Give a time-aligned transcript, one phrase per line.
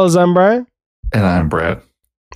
[0.00, 0.16] fellas.
[0.16, 0.66] I'm Brian.
[1.12, 1.82] And I'm Brad.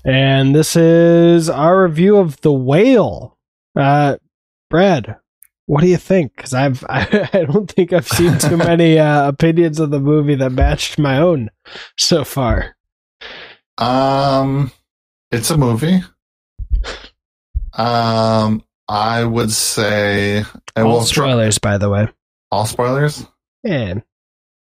[0.05, 3.39] And this is our review of The Whale.
[3.75, 4.17] Uh,
[4.69, 5.17] Brad,
[5.65, 6.37] what do you think?
[6.37, 10.35] Because I've I, I, don't think I've seen too many uh, opinions of the movie
[10.35, 11.51] that matched my own
[11.97, 12.77] so far.
[13.79, 14.71] Um,
[15.31, 16.03] it's a movie.
[17.73, 20.45] Um, I would say
[20.77, 22.09] all spoilers, by the way.
[22.51, 23.27] All spoilers.
[23.65, 24.03] And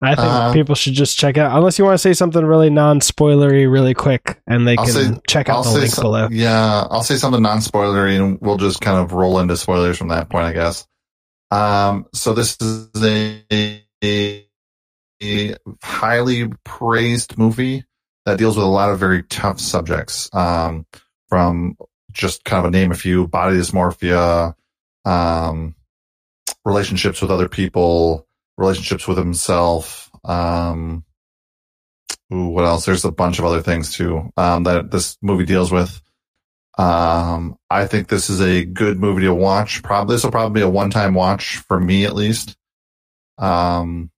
[0.01, 2.71] I think uh, people should just check out, unless you want to say something really
[2.71, 6.27] non-spoilery, really quick, and they I'll can say, check out I'll the link some, below.
[6.31, 10.29] Yeah, I'll say something non-spoilery, and we'll just kind of roll into spoilers from that
[10.29, 10.87] point, I guess.
[11.51, 14.47] Um, so this is a, a,
[15.21, 17.83] a highly praised movie
[18.25, 20.29] that deals with a lot of very tough subjects.
[20.33, 20.85] Um,
[21.27, 21.77] from
[22.11, 24.53] just kind of a name a few body dysmorphia,
[25.05, 25.75] um,
[26.65, 28.27] relationships with other people,
[28.61, 30.09] relationships with himself.
[30.23, 31.03] Um,
[32.33, 32.85] ooh, what else?
[32.85, 36.01] There's a bunch of other things too um, that this movie deals with.
[36.77, 39.83] Um, I think this is a good movie to watch.
[39.83, 42.55] Probably this will probably be a one-time watch for me at least.
[43.37, 44.09] Um,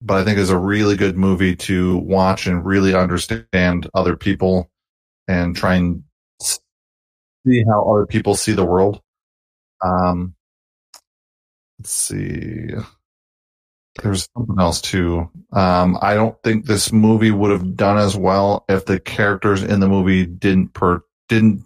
[0.00, 4.70] but I think it's a really good movie to watch and really understand other people
[5.26, 6.04] and try and
[6.40, 9.00] see how other people see the world.
[9.84, 10.34] Um,
[11.78, 12.70] let's see.
[14.02, 15.30] There's something else too.
[15.52, 19.80] Um, I don't think this movie would have done as well if the characters in
[19.80, 21.64] the movie didn't per didn't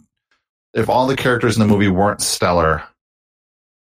[0.74, 2.82] if all the characters in the movie weren't stellar.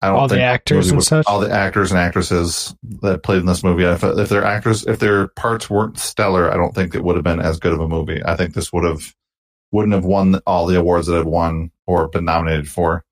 [0.03, 1.27] I don't all think the actors and would, such.
[1.27, 3.84] All the actors and actresses that played in this movie.
[3.84, 7.25] If if their actors if their parts weren't stellar, I don't think it would have
[7.25, 8.22] been as good of a movie.
[8.25, 9.14] I think this would have
[9.72, 13.05] wouldn't have won all the awards that it won or been nominated for.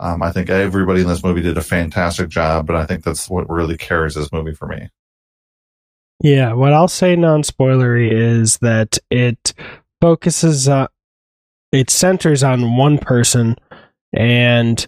[0.00, 3.28] Um, I think everybody in this movie did a fantastic job, but I think that's
[3.28, 4.88] what really carries this movie for me.
[6.22, 9.52] Yeah, what I'll say non spoilery is that it
[10.00, 10.88] focuses on,
[11.70, 13.56] it centers on one person
[14.14, 14.86] and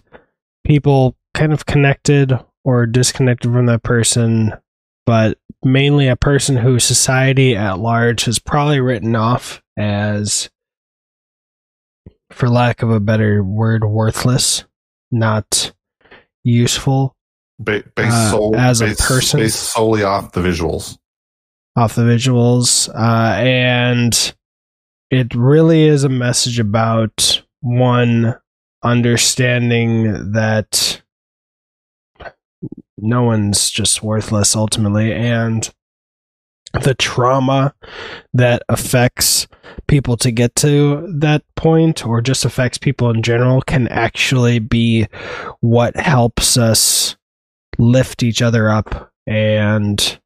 [0.65, 4.53] people kind of connected or disconnected from that person,
[5.05, 10.49] but mainly a person who society at large has probably written off as
[12.31, 14.65] for lack of a better word, worthless,
[15.13, 15.71] not
[16.43, 17.15] useful.
[17.59, 20.97] Ba- based uh, sol- as based, a person, based solely off the visuals,
[21.75, 24.33] off the visuals, uh, and
[25.11, 28.35] it really is a message about one
[28.83, 31.01] understanding that
[32.97, 35.71] no one's just worthless ultimately, and
[36.81, 37.73] the trauma
[38.33, 39.47] that affects
[39.87, 45.07] people to get to that point or just affects people in general can actually be
[45.61, 47.15] what helps us
[47.77, 50.19] lift each other up and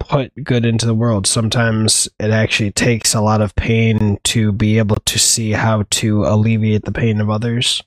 [0.00, 1.26] put good into the world.
[1.26, 6.24] Sometimes it actually takes a lot of pain to be able to see how to
[6.24, 7.82] alleviate the pain of others.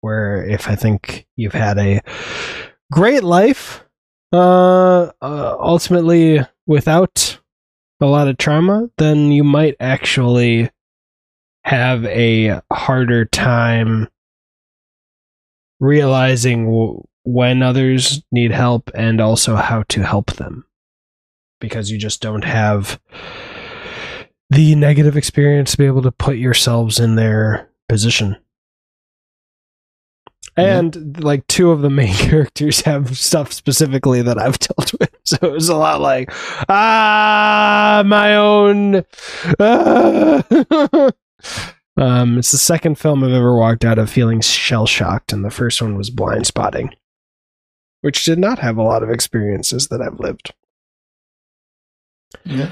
[0.00, 2.00] Where if I think you've had a
[2.92, 3.83] great life,
[4.34, 7.38] uh, uh, ultimately without
[8.00, 10.70] a lot of trauma, then you might actually
[11.64, 14.08] have a harder time
[15.78, 20.66] realizing w- when others need help and also how to help them.
[21.60, 23.00] Because you just don't have
[24.50, 28.36] the negative experience to be able to put yourselves in their position
[30.56, 31.24] and yeah.
[31.24, 35.10] like two of the main characters have stuff specifically that I've dealt with.
[35.26, 36.30] So it was a lot like,
[36.68, 39.06] ah, my own.
[39.58, 40.44] Ah.
[41.96, 45.50] um, it's the second film I've ever walked out of feeling shell shocked, and the
[45.50, 46.90] first one was Blindspotting,
[48.02, 50.52] which did not have a lot of experiences that I've lived.
[52.44, 52.70] Yeah.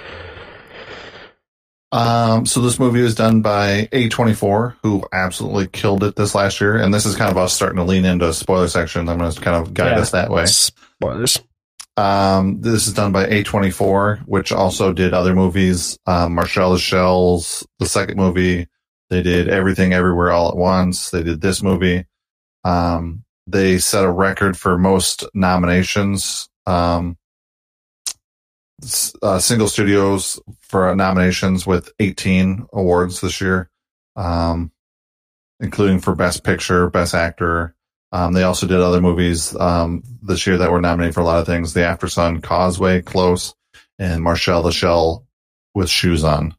[1.93, 6.77] Um, so this movie was done by A24, who absolutely killed it this last year.
[6.77, 9.09] And this is kind of us starting to lean into a spoiler section.
[9.09, 10.47] I'm going to kind of guide yeah, us that way.
[10.47, 11.39] Spoilers.
[11.99, 15.99] Um, this is done by A24, which also did other movies.
[16.07, 18.69] Um, Marcel the Shells, the second movie.
[19.11, 21.11] They did Everything Everywhere All at Once.
[21.11, 22.07] They did this movie.
[22.65, 26.49] Um, they set a record for most nominations.
[26.65, 27.19] Um,
[29.23, 30.41] uh, single studios
[30.73, 33.71] for nominations with 18 awards this year,
[34.17, 34.73] um,
[35.61, 37.77] including for Best Picture, Best Actor.
[38.11, 41.41] Um, they also did other movies um, this year that were nominated for a lot
[41.41, 43.55] of things: The Aftersun, Causeway, Close,
[43.99, 45.27] and Marcel the Shell
[45.75, 46.55] with Shoes On.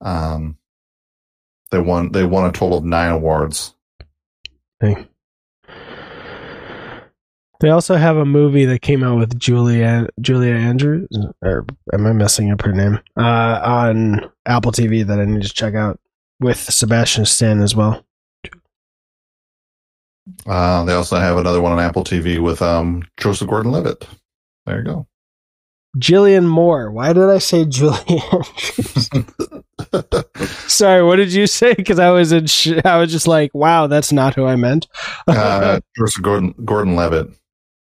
[0.00, 0.56] Um,
[1.72, 2.12] they won.
[2.12, 3.74] They won a total of nine awards.
[4.80, 5.09] Hey.
[7.60, 11.08] They also have a movie that came out with Julia Julia Andrews,
[11.42, 12.98] or am I messing up her name?
[13.18, 16.00] Uh, on Apple TV that I need to check out
[16.40, 18.04] with Sebastian Stan as well.
[20.46, 24.06] Uh, they also have another one on Apple TV with um, Joseph Gordon-Levitt.
[24.64, 25.06] There you go.
[25.98, 26.90] Julianne Moore.
[26.90, 27.98] Why did I say Julia
[30.68, 31.74] Sorry, what did you say?
[31.74, 32.46] Because I was in.
[32.46, 34.86] Sh- I was just like, "Wow, that's not who I meant."
[35.26, 37.30] uh, Joseph Gordon Gordon-Levitt.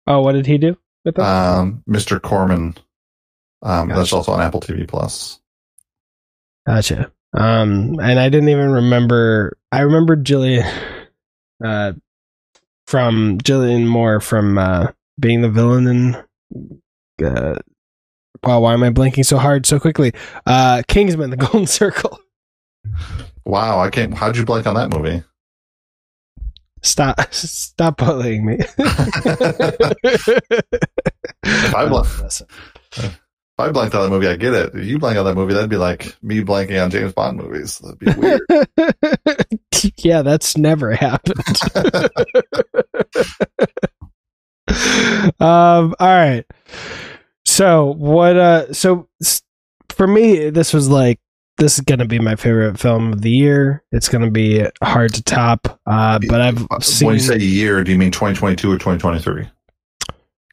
[0.06, 1.22] Oh, what did he do with that?
[1.22, 2.20] Um, Mr.
[2.20, 2.76] Corman.
[3.62, 3.98] Um, Gotcha.
[3.98, 5.40] That's also on Apple TV Plus.
[6.66, 7.10] Gotcha.
[7.32, 9.56] Um, and I didn't even remember.
[9.72, 10.70] I remember Julianne,
[11.64, 11.92] uh,
[12.86, 17.24] from Julianne Moore from uh, being the villain in.
[17.24, 17.58] Uh,
[18.42, 20.12] wow, why am I blinking so hard so quickly?
[20.46, 22.20] Uh, Kingsman: The Golden Circle.
[23.44, 24.14] Wow, I can't.
[24.14, 25.22] How'd you blank on that movie?
[26.84, 27.20] Stop!
[27.32, 28.58] Stop bullying me.
[31.42, 32.46] If I bl- Listen.
[32.96, 33.18] If
[33.58, 34.74] I blanked on that movie, I get it.
[34.74, 37.78] If you blank on that movie, that'd be like me blanking on James Bond movies.
[37.78, 38.40] That'd be weird.
[39.98, 41.44] yeah, that's never happened.
[45.40, 46.44] um, all right.
[47.46, 48.36] So what?
[48.36, 49.08] Uh, so
[49.90, 51.20] for me, this was like
[51.56, 53.82] this is gonna be my favorite film of the year.
[53.92, 55.80] It's gonna be hard to top.
[55.86, 57.06] Uh, but I've seen.
[57.06, 59.48] when you say year, do you mean 2022 or 2023?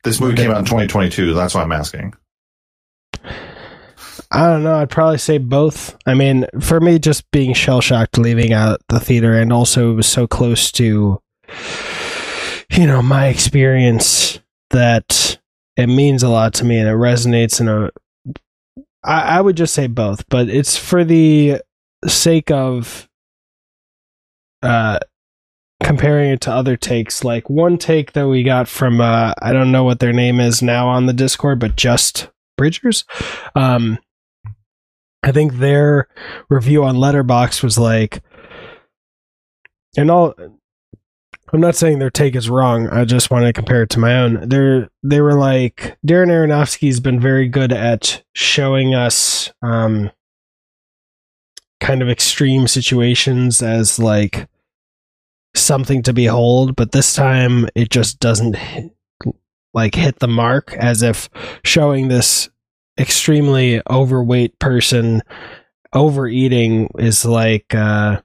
[0.04, 1.34] This movie came out in 2022.
[1.34, 2.14] That's why I'm asking.
[4.34, 4.76] I don't know.
[4.76, 5.98] I'd probably say both.
[6.06, 9.96] I mean, for me, just being shell shocked leaving out the theater, and also it
[9.96, 11.22] was so close to,
[12.72, 14.40] you know, my experience
[14.70, 15.38] that
[15.76, 17.92] it means a lot to me, and it resonates in a.
[19.04, 21.62] I, I would just say both, but it's for the
[22.08, 23.10] sake of,
[24.64, 25.00] uh,
[25.84, 27.24] comparing it to other takes.
[27.24, 30.62] Like one take that we got from, uh, I don't know what their name is
[30.62, 33.04] now on the Discord, but just Bridgers.
[33.56, 33.98] Um,
[35.24, 36.08] I think their
[36.50, 38.22] review on Letterbox was like,
[39.98, 40.34] and all.
[41.54, 42.88] I'm not saying their take is wrong.
[42.88, 44.48] I just want to compare it to my own.
[44.48, 50.12] They're they were like Darren Aronofsky's been very good at showing us um,
[51.82, 54.48] kind of extreme situations as like
[55.54, 58.92] something to behold, but this time it just doesn't hit,
[59.74, 61.30] like hit the mark as if
[61.64, 62.50] showing this
[62.98, 65.22] extremely overweight person
[65.94, 68.22] overeating is like uh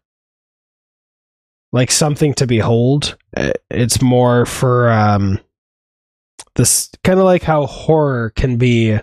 [1.77, 3.17] like something to behold.
[3.37, 5.39] Uh, it's more for um
[6.57, 8.99] this kind of like how horror can be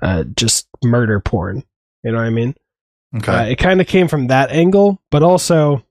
[0.00, 1.64] uh just murder porn.
[2.04, 2.54] You know what i mean?
[3.16, 3.32] Okay.
[3.32, 5.84] uh, it kind of came from that angle but also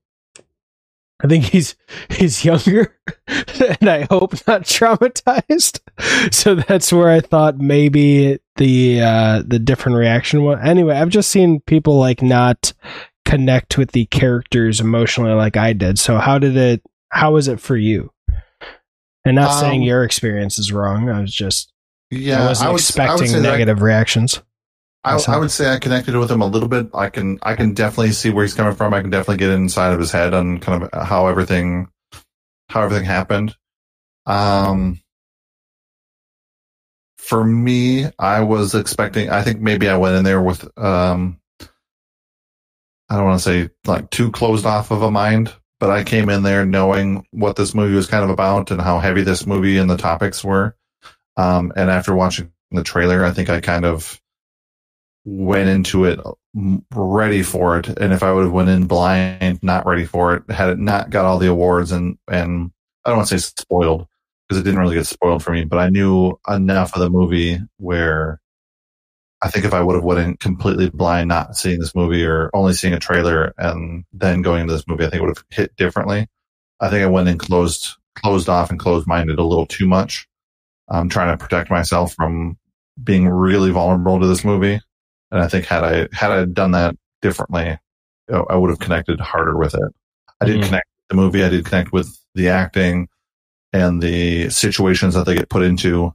[1.24, 1.76] i think he's
[2.10, 2.98] he's younger
[3.28, 5.80] and i hope not traumatized.
[6.32, 11.30] So that's where i thought maybe the uh the different reaction was anyway i've just
[11.30, 12.74] seen people like not
[13.32, 17.60] connect with the characters emotionally like i did so how did it how was it
[17.60, 18.12] for you
[19.26, 21.72] and not saying Um, your experience is wrong i was just
[22.10, 24.42] yeah, i wasn't would- would expecting I- negative reactions
[25.04, 25.20] I.
[25.28, 26.90] I would say I connected with him a little bit.
[26.94, 28.94] I can I can definitely see where he's coming from.
[28.94, 31.88] I can definitely get inside of his head on kind of how everything
[32.70, 33.56] how everything happened.
[34.28, 35.02] Um,
[37.18, 39.32] for me, I was expecting.
[39.32, 41.40] I think maybe I went in there with um,
[43.12, 46.30] I don't want to say like too closed off of a mind, but I came
[46.30, 49.78] in there knowing what this movie was kind of about and how heavy this movie
[49.78, 50.78] and the topics were.
[51.36, 54.22] Um, and after watching the trailer, I think I kind of
[55.26, 56.22] went into it
[56.96, 57.90] ready for it.
[57.90, 61.10] And if I would have went in blind, not ready for it, had it not
[61.10, 62.72] got all the awards and, and
[63.04, 64.08] I don't want to say spoiled
[64.48, 67.60] because it didn't really get spoiled for me, but I knew enough of the movie
[67.76, 68.40] where
[69.44, 72.52] I think if I would have went in completely blind, not seeing this movie or
[72.54, 75.46] only seeing a trailer and then going into this movie, I think it would have
[75.50, 76.28] hit differently.
[76.80, 80.28] I think I went in closed, closed off and closed minded a little too much.
[80.90, 82.58] I'm trying to protect myself from
[83.02, 84.80] being really vulnerable to this movie.
[85.32, 87.78] And I think had I had I done that differently,
[88.32, 89.92] I would have connected harder with it.
[90.42, 90.66] I did Mhm.
[90.66, 91.44] connect with the movie.
[91.44, 93.08] I did connect with the acting
[93.74, 96.14] and the situations that they get put into.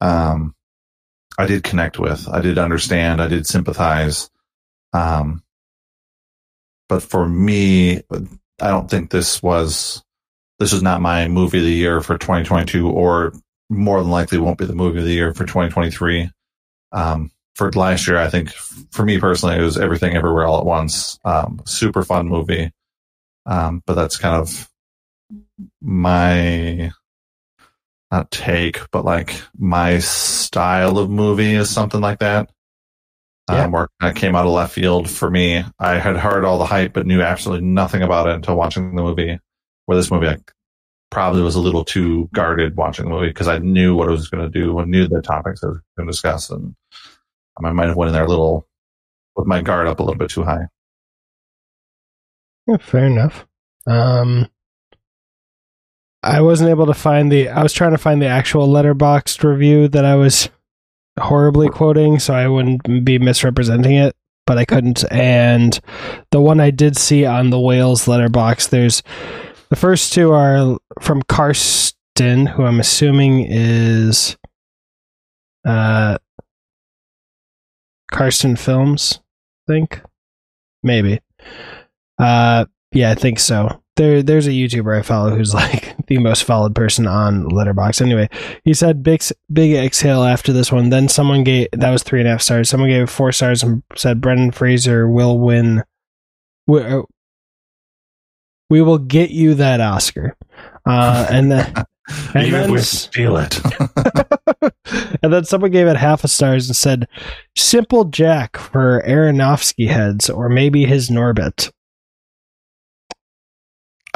[0.00, 0.55] Um,
[1.38, 2.28] I did connect with.
[2.28, 3.20] I did understand.
[3.20, 4.30] I did sympathize.
[4.92, 5.42] Um,
[6.88, 7.98] but for me,
[8.60, 10.02] I don't think this was
[10.58, 13.32] this was not my movie of the year for 2022, or
[13.68, 16.30] more than likely won't be the movie of the year for 2023.
[16.92, 18.50] Um, for last year, I think
[18.90, 21.18] for me personally, it was Everything Everywhere All at Once.
[21.24, 22.70] Um, super fun movie.
[23.44, 24.68] Um, but that's kind of
[25.80, 26.90] my
[28.10, 32.50] not take, but like my style of movie is something like that.
[33.50, 33.64] Yeah.
[33.64, 35.64] Um, where it came out of left field for me.
[35.78, 39.02] I had heard all the hype, but knew absolutely nothing about it until watching the
[39.02, 39.38] movie.
[39.84, 40.38] Where this movie, I
[41.10, 44.28] probably was a little too guarded watching the movie because I knew what it was
[44.28, 46.74] going to do, I knew the topics I was going to discuss, and
[47.64, 48.66] I might have went in there a little
[49.36, 50.66] with my guard up a little bit too high.
[52.66, 53.46] Yeah, fair enough.
[53.86, 54.48] Um,
[56.26, 57.48] I wasn't able to find the.
[57.48, 60.48] I was trying to find the actual Letterboxd review that I was
[61.18, 64.16] horribly quoting, so I wouldn't be misrepresenting it.
[64.46, 65.04] But I couldn't.
[65.10, 65.78] And
[66.30, 69.02] the one I did see on the Whales letterbox, there's
[69.70, 74.36] the first two are from Karsten, who I'm assuming is
[75.64, 76.18] uh
[78.10, 79.20] Karsten Films.
[79.68, 80.02] I think
[80.82, 81.20] maybe.
[82.18, 83.82] Uh, yeah, I think so.
[83.96, 88.00] There, there's a YouTuber I follow who's like the most followed person on Letterbox.
[88.00, 88.28] Anyway,
[88.62, 89.22] he said big,
[89.52, 90.90] big exhale after this one.
[90.90, 92.68] Then someone gave that was three and a half stars.
[92.68, 95.82] Someone gave it four stars and said Brendan Fraser will win.
[96.66, 97.02] We, uh,
[98.68, 100.36] we will get you that Oscar.
[100.84, 101.72] Uh, and then,
[102.34, 103.60] and Even then, we steal it.
[105.22, 107.08] and then someone gave it half a stars and said
[107.56, 111.72] simple Jack for Aronofsky heads or maybe his Norbit.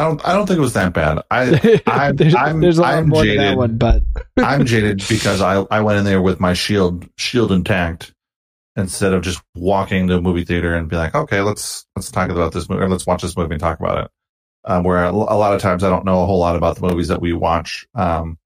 [0.01, 0.27] I don't.
[0.29, 1.23] I don't think it was that bad.
[1.31, 1.83] I.
[1.87, 3.57] I'm- there's, I'm- there's a lot I'm more to that jaded.
[3.59, 4.03] one, but
[4.39, 8.13] I'm jaded because I I went in there with my shield shield intact
[8.77, 12.31] instead of just walking to a movie theater and be like, okay, let's let's talk
[12.31, 14.11] about this movie or let's watch this movie and talk about it.
[14.65, 16.87] Um, where a, a lot of times I don't know a whole lot about the
[16.87, 18.39] movies that we watch, um,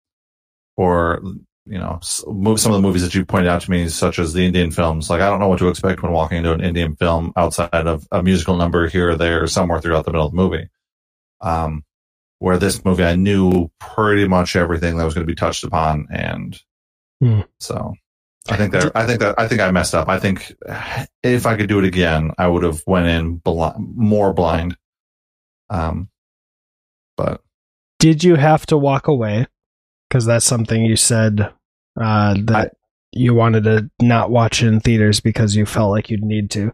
[0.77, 1.21] or
[1.67, 4.33] you know, move some of the movies that you pointed out to me, such as
[4.35, 5.09] the Indian films.
[5.09, 8.07] Like I don't know what to expect when walking into an Indian film outside of
[8.13, 10.69] a musical number here or there, somewhere throughout the middle of the movie.
[11.41, 11.85] Um,
[12.39, 16.07] where this movie I knew pretty much everything that was going to be touched upon,
[16.11, 16.59] and
[17.21, 17.41] Hmm.
[17.61, 17.95] so
[18.51, 20.09] I think that I think that I think I messed up.
[20.09, 20.53] I think
[21.23, 24.77] if I could do it again, I would have went in bl- more blind.
[25.71, 26.11] Um,
[27.17, 27.41] but
[27.99, 29.47] did you have to walk away?
[30.09, 31.51] Because that's something you said
[31.99, 32.75] uh, that
[33.13, 36.73] you wanted to not watch in theaters because you felt like you'd need to.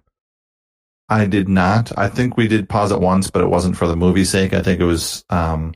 [1.10, 1.96] I did not.
[1.98, 4.54] I think we did pause it once, but it wasn't for the movie's sake.
[4.54, 5.24] I think it was.
[5.28, 5.74] Um,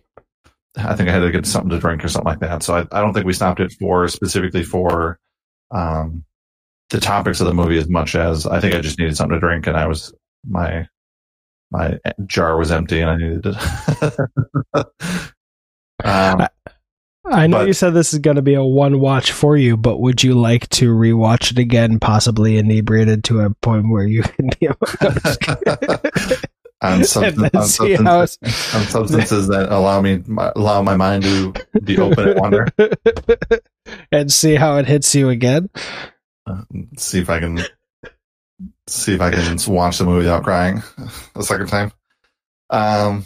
[0.76, 2.62] I think I had to get something to drink or something like that.
[2.62, 5.18] So I, I don't think we stopped it for specifically for
[5.72, 6.24] um,
[6.90, 9.40] the topics of the movie as much as I think I just needed something to
[9.40, 10.14] drink, and I was
[10.48, 10.86] my
[11.72, 13.56] my jar was empty, and I needed it.
[14.72, 14.86] um,
[16.04, 16.48] I
[17.46, 20.00] know But- you said this is going to be a one watch for you, but
[20.00, 24.50] would you like to rewatch it again, possibly inebriated to a point where you can
[24.60, 24.76] be on,
[26.82, 28.38] and substance, on, substances,
[28.74, 30.22] on substances that allow me
[30.56, 32.68] allow my mind to be open and wonder.
[34.12, 35.70] and see how it hits you again?
[36.46, 36.62] Uh,
[36.98, 37.60] see if I can
[38.86, 40.82] see if I can watch the movie without crying
[41.34, 41.90] a second time.
[42.68, 43.24] Um,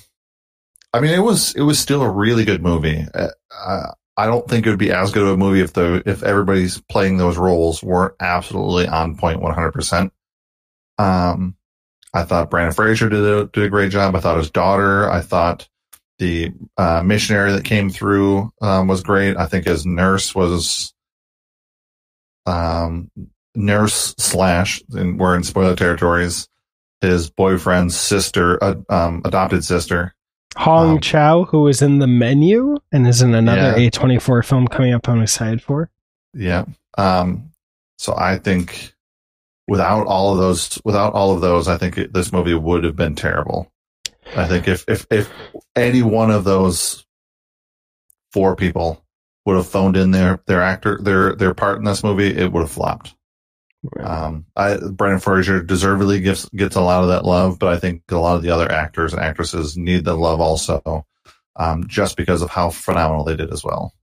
[0.92, 3.04] I mean, it was it was still a really good movie.
[3.14, 6.22] Uh, I don't think it would be as good of a movie if the if
[6.22, 10.12] everybody's playing those roles weren't absolutely on point one hundred percent.
[10.98, 11.56] Um,
[12.12, 14.16] I thought Brendan Fraser did a, did a great job.
[14.16, 15.08] I thought his daughter.
[15.10, 15.68] I thought
[16.18, 19.36] the uh, missionary that came through um, was great.
[19.36, 20.94] I think his nurse was
[22.46, 23.10] um,
[23.54, 26.48] nurse slash, and we're in spoiler territories.
[27.00, 30.14] His boyfriend's sister, uh, um, adopted sister.
[30.58, 33.88] Hong Um, Chau, who was in the menu and is in another Yeah.
[33.90, 35.88] A24 film coming up, I'm excited for.
[36.34, 36.64] Yeah.
[36.96, 37.52] Um,
[37.96, 38.92] so I think
[39.68, 42.96] without all of those, without all of those, I think it, this movie would have
[42.96, 43.70] been terrible.
[44.36, 45.30] I think if, if, if
[45.76, 47.06] any one of those
[48.32, 49.04] four people
[49.46, 52.62] would have phoned in their, their actor, their, their part in this movie, it would
[52.62, 53.14] have flopped.
[54.00, 58.02] Um, I, Brendan Fraser deservedly gets, gets a lot of that love, but I think
[58.10, 61.06] a lot of the other actors and actresses need the love also,
[61.56, 63.94] um, just because of how phenomenal they did as well.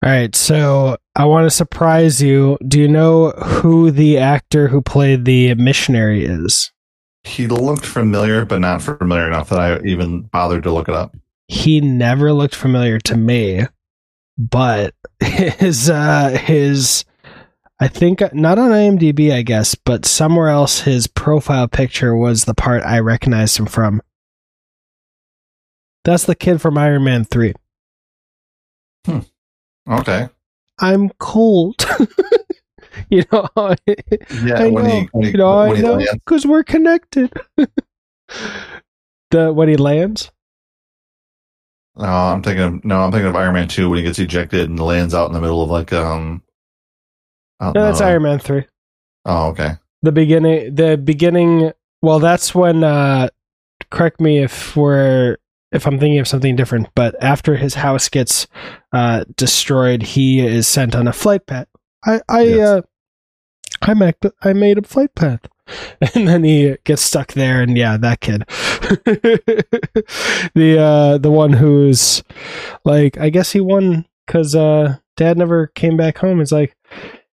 [0.00, 2.56] All right, so I want to surprise you.
[2.66, 6.70] Do you know who the actor who played the missionary is?
[7.24, 11.16] He looked familiar, but not familiar enough that I even bothered to look it up.
[11.48, 13.66] He never looked familiar to me,
[14.38, 17.04] but his uh his
[17.80, 22.54] I think not on IMDb, I guess, but somewhere else his profile picture was the
[22.54, 24.00] part I recognized him from.
[26.04, 27.52] That's the kid from Iron Man 3.
[29.90, 30.28] Okay.
[30.80, 31.84] I'm cold.
[33.10, 34.84] you know, Yeah, I know.
[34.84, 37.32] he he, you know, I know, because we're connected.
[39.30, 40.30] the when he lands,
[41.98, 44.68] No, I'm thinking of no, I'm thinking of Iron Man two when he gets ejected
[44.70, 46.42] and lands out in the middle of like um.
[47.60, 48.66] No, that's Iron Man three.
[49.24, 49.72] Oh, okay.
[50.02, 51.72] The beginning, the beginning.
[52.02, 52.84] Well, that's when.
[52.84, 53.28] uh
[53.90, 55.36] Correct me if we're
[55.72, 56.88] if I'm thinking of something different.
[56.94, 58.46] But after his house gets
[58.92, 61.68] uh destroyed, he is sent on a flight path.
[62.04, 62.68] I I Yes.
[62.68, 62.80] uh
[63.82, 65.40] I made I made a flight path.
[66.14, 68.44] And then he gets stuck there, and yeah, that kid,
[70.54, 72.22] the uh, the one who's
[72.84, 76.40] like, I guess he won because uh, dad never came back home.
[76.40, 76.74] It's like,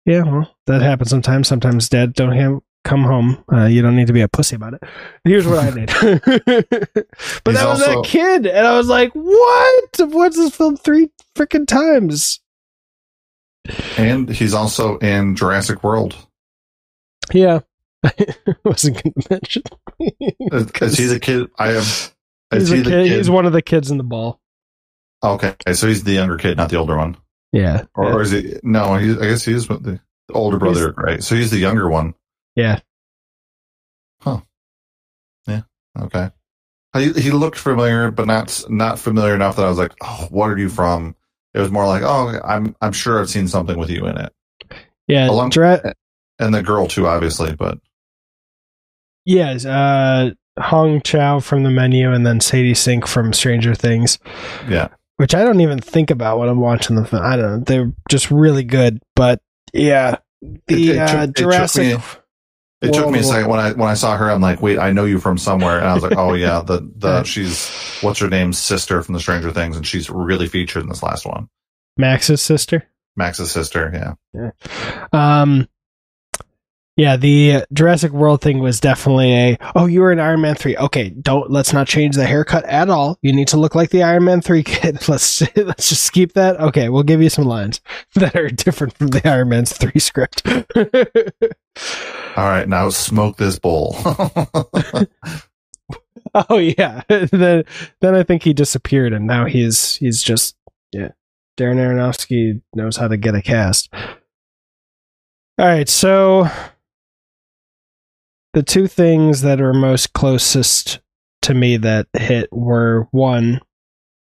[0.05, 1.47] yeah, well, that happens sometimes.
[1.47, 3.43] Sometimes dad don't have, come home.
[3.51, 4.83] Uh, you don't need to be a pussy about it.
[5.23, 5.87] Here's what I need.
[6.01, 9.99] but He's that was also- that kid, and I was like, what?
[9.99, 12.39] I've watched this film three freaking times.
[13.97, 16.15] And he's also in Jurassic World.
[17.31, 17.59] Yeah.
[18.03, 18.11] I
[18.65, 19.63] wasn't going to mention.
[19.99, 21.49] Is, is he the kid?
[21.57, 21.77] I am.
[21.77, 22.11] Is
[22.51, 24.39] He's, he a the kid, he's one of the kids in the ball.
[25.21, 27.17] Oh, okay, so he's the younger kid, not the older one,
[27.51, 27.83] Yeah.
[27.93, 28.13] or, yeah.
[28.13, 28.55] or is he?
[28.63, 31.21] No, he's, I guess he is the, the older brother, right?
[31.21, 32.13] So he's the younger one.
[32.55, 32.79] Yeah.
[34.21, 34.41] Huh.
[35.45, 35.61] Yeah.
[35.99, 36.29] Okay.
[36.97, 40.49] He, he looked familiar, but not not familiar enough that I was like, "Oh, what
[40.49, 41.15] are you from?"
[41.53, 44.33] It was more like, "Oh, I'm I'm sure I've seen something with you in it,"
[45.07, 45.29] Yeah.
[45.29, 45.93] Along- Dra-
[46.39, 47.53] and the girl too, obviously.
[47.55, 47.77] But
[49.29, 49.65] yes.
[49.65, 54.19] Uh, Hong Chau from the menu and then Sadie Sink from Stranger Things,
[54.67, 57.23] yeah, which I don't even think about when I'm watching the film.
[57.23, 57.63] I don't know.
[57.65, 58.99] They're just really good.
[59.15, 59.41] But
[59.73, 60.17] yeah.
[60.41, 61.83] The It- it took- uh, it took Jurassic.
[61.97, 62.03] me-
[62.81, 64.29] it took me a second when I when I saw her.
[64.31, 66.89] I'm like, "Wait, I know you from somewhere," and I was like, "Oh yeah, the
[66.97, 67.69] the she's
[68.01, 71.25] what's her name's sister from the Stranger Things, and she's really featured in this last
[71.25, 71.49] one,
[71.97, 72.85] Max's sister.
[73.17, 74.13] Max's sister." yeah.
[74.33, 74.51] Yeah,
[75.41, 75.67] Um,
[76.99, 79.57] yeah, the Jurassic World thing was definitely a.
[79.73, 80.75] Oh, you were in Iron Man three.
[80.75, 83.17] Okay, don't let's not change the haircut at all.
[83.21, 85.07] You need to look like the Iron Man three kid.
[85.07, 86.59] Let's let's just keep that.
[86.59, 87.79] Okay, we'll give you some lines
[88.15, 90.45] that are different from the Iron Man three script.
[92.35, 93.95] All right, now smoke this bowl.
[96.49, 97.63] oh yeah, then
[98.01, 100.57] then I think he disappeared, and now he's he's just
[100.91, 101.11] yeah.
[101.57, 103.89] Darren Aronofsky knows how to get a cast.
[103.93, 106.49] All right, so
[108.53, 110.99] the two things that are most closest
[111.43, 113.61] to me that hit were one.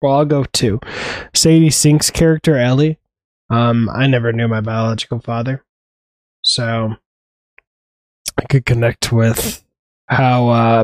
[0.01, 0.79] Well, I'll go two.
[1.34, 2.97] Sadie Sink's character Ellie.
[3.49, 5.63] Um, I never knew my biological father,
[6.41, 6.95] so
[8.38, 9.63] I could connect with
[10.07, 10.49] how.
[10.49, 10.84] Uh,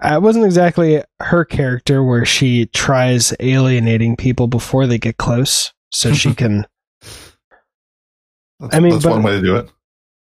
[0.00, 6.12] I wasn't exactly her character where she tries alienating people before they get close, so
[6.14, 6.66] she can.
[8.70, 9.70] I mean, that's but- one way to do it.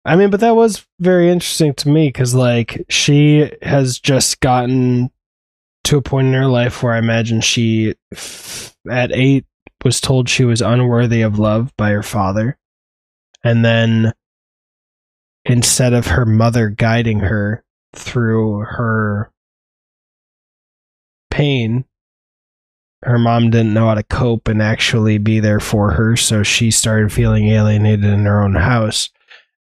[0.09, 5.11] I mean, but that was very interesting to me because, like, she has just gotten
[5.85, 7.95] to a point in her life where I imagine she,
[8.91, 9.45] at eight,
[9.85, 12.57] was told she was unworthy of love by her father.
[13.45, 14.15] And then,
[15.45, 17.63] instead of her mother guiding her
[17.95, 19.31] through her
[21.31, 21.85] pain,
[23.05, 26.17] her mom didn't know how to cope and actually be there for her.
[26.17, 29.11] So she started feeling alienated in her own house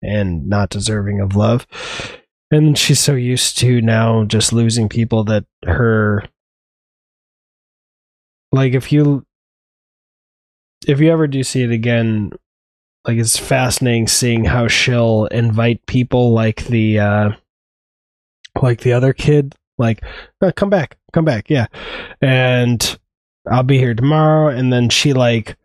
[0.03, 1.67] and not deserving of love.
[2.51, 6.25] And she's so used to now just losing people that her
[8.53, 9.27] like if you
[10.87, 12.31] if you ever do see it again
[13.07, 17.31] like it's fascinating seeing how she'll invite people like the uh
[18.63, 20.03] like the other kid like
[20.41, 21.67] "Uh, come back come back yeah
[22.21, 22.99] and
[23.51, 25.57] i'll be here tomorrow and then she like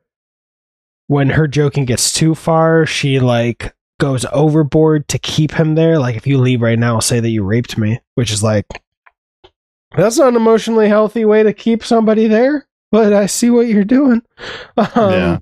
[1.08, 6.00] when her joking gets too far she like goes overboard to keep him there.
[6.00, 8.66] Like, if you leave right now, I'll say that you raped me, which is like,
[9.96, 12.68] that's not an emotionally healthy way to keep somebody there.
[12.92, 14.22] But I see what you're doing.
[14.78, 15.38] Um, Yeah.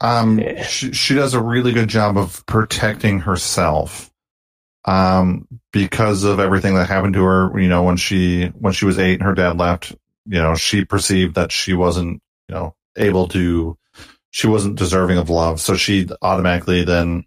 [0.00, 0.62] Um, Yeah.
[0.62, 4.10] she, she does a really good job of protecting herself.
[4.84, 8.98] Um, because of everything that happened to her, you know, when she, when she was
[8.98, 9.92] eight and her dad left,
[10.24, 13.76] you know, she perceived that she wasn't, you know, able to,
[14.30, 15.60] she wasn't deserving of love.
[15.60, 17.24] So she automatically then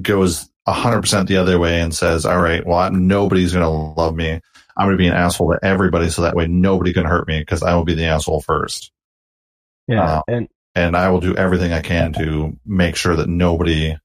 [0.00, 3.64] goes a hundred percent the other way and says, all right, well, I'm, nobody's going
[3.64, 4.40] to love me.
[4.76, 6.08] I'm going to be an asshole to everybody.
[6.10, 8.92] So that way nobody can hurt me because I will be the asshole first
[9.88, 10.18] yeah.
[10.18, 13.96] uh, and and I will do everything I can to make sure that nobody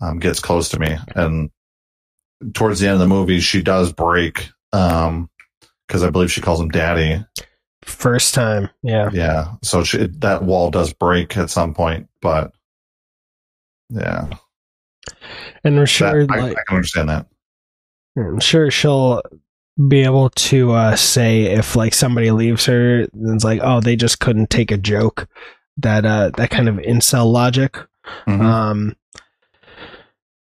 [0.00, 0.96] um, gets close to me.
[1.14, 1.50] And
[2.52, 6.70] towards the end of the movie, she does break because I believe she calls him
[6.70, 7.24] daddy.
[7.84, 8.68] First time.
[8.82, 9.10] Yeah.
[9.12, 12.52] Yeah, so she, that wall does break at some point, but
[13.88, 14.28] yeah,
[15.64, 17.26] And we're sure, that, I, like, I can understand that.
[18.16, 19.22] I'm sure she'll
[19.88, 24.20] be able to uh, say if like somebody leaves her, it's like, oh, they just
[24.20, 25.28] couldn't take a joke.
[25.78, 27.76] That uh, that kind of incel logic.
[28.26, 28.42] Mhm.
[28.42, 28.96] Um,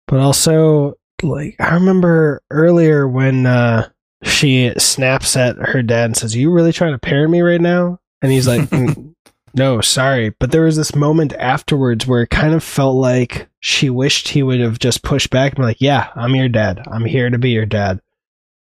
[0.06, 3.88] but also, like, I remember earlier when uh,
[4.22, 7.98] she snaps at her dad and says, you really trying to parent me right now?
[8.22, 9.14] And he's like, "Mm,
[9.54, 10.34] no, sorry.
[10.38, 14.42] But there was this moment afterwards where it kind of felt like she wished he
[14.42, 16.82] would have just pushed back and be like, yeah, I'm your dad.
[16.90, 18.00] I'm here to be your dad.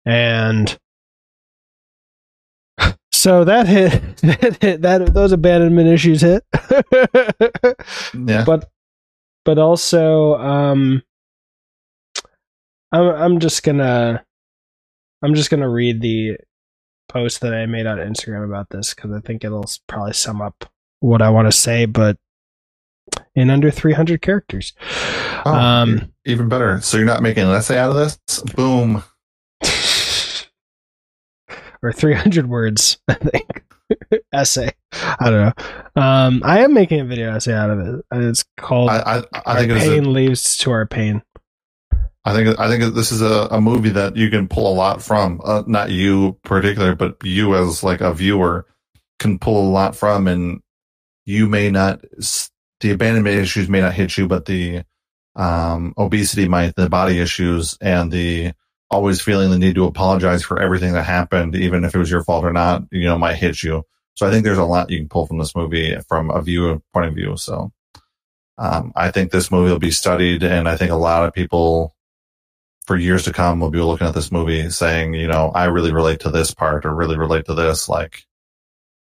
[0.04, 0.76] And
[3.12, 6.44] so that hit, that, hit, that those abandonment issues hit.
[8.14, 8.44] yeah.
[8.44, 8.70] but
[9.44, 11.02] but also um
[12.92, 14.24] I'm I'm just gonna
[15.24, 16.36] I'm just gonna read the
[17.08, 20.70] post that I made on Instagram about this because I think it'll probably sum up
[21.00, 22.18] what I want to say, but
[23.34, 24.74] in under 300 characters.
[25.44, 26.80] Oh, um, even better.
[26.80, 28.18] So you're not making an essay out of this?
[28.54, 29.02] Boom.
[31.82, 33.64] or 300 words, I think.
[34.32, 34.70] essay.
[34.92, 36.02] I don't know.
[36.02, 38.04] Um, I am making a video essay out of it.
[38.12, 39.72] It's called I I, I Our think.
[39.72, 41.22] Pain A, Leads to Our Pain.
[42.24, 45.02] I think I think this is a, a movie that you can pull a lot
[45.02, 45.40] from.
[45.44, 48.66] Uh, not you particular, but you as like a viewer
[49.18, 50.60] can pull a lot from, and
[51.26, 52.00] you may not.
[52.80, 54.84] The abandonment issues may not hit you, but the
[55.36, 58.52] um, obesity might, the body issues, and the
[58.90, 62.22] always feeling the need to apologize for everything that happened, even if it was your
[62.22, 63.82] fault or not, you know, might hit you.
[64.14, 66.80] So I think there's a lot you can pull from this movie from a viewer
[66.92, 67.36] point of view.
[67.36, 67.72] So
[68.58, 71.93] um, I think this movie will be studied, and I think a lot of people
[72.86, 75.92] for years to come we'll be looking at this movie saying, you know, I really
[75.92, 78.24] relate to this part or really relate to this, like,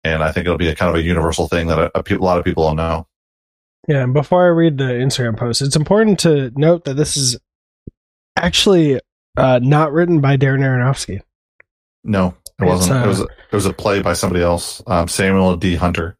[0.02, 2.18] and I think it'll be a kind of a universal thing that a, a, a
[2.18, 3.06] lot of people will know.
[3.88, 7.38] Yeah, and before I read the Instagram post, it's important to note that this is
[8.36, 9.00] actually
[9.36, 11.20] uh, not written by Darren Aronofsky.
[12.04, 12.98] No, it wasn't.
[13.00, 13.20] uh, it was.
[13.20, 15.76] A, it was a play by somebody else, um, Samuel D.
[15.76, 16.16] Hunter.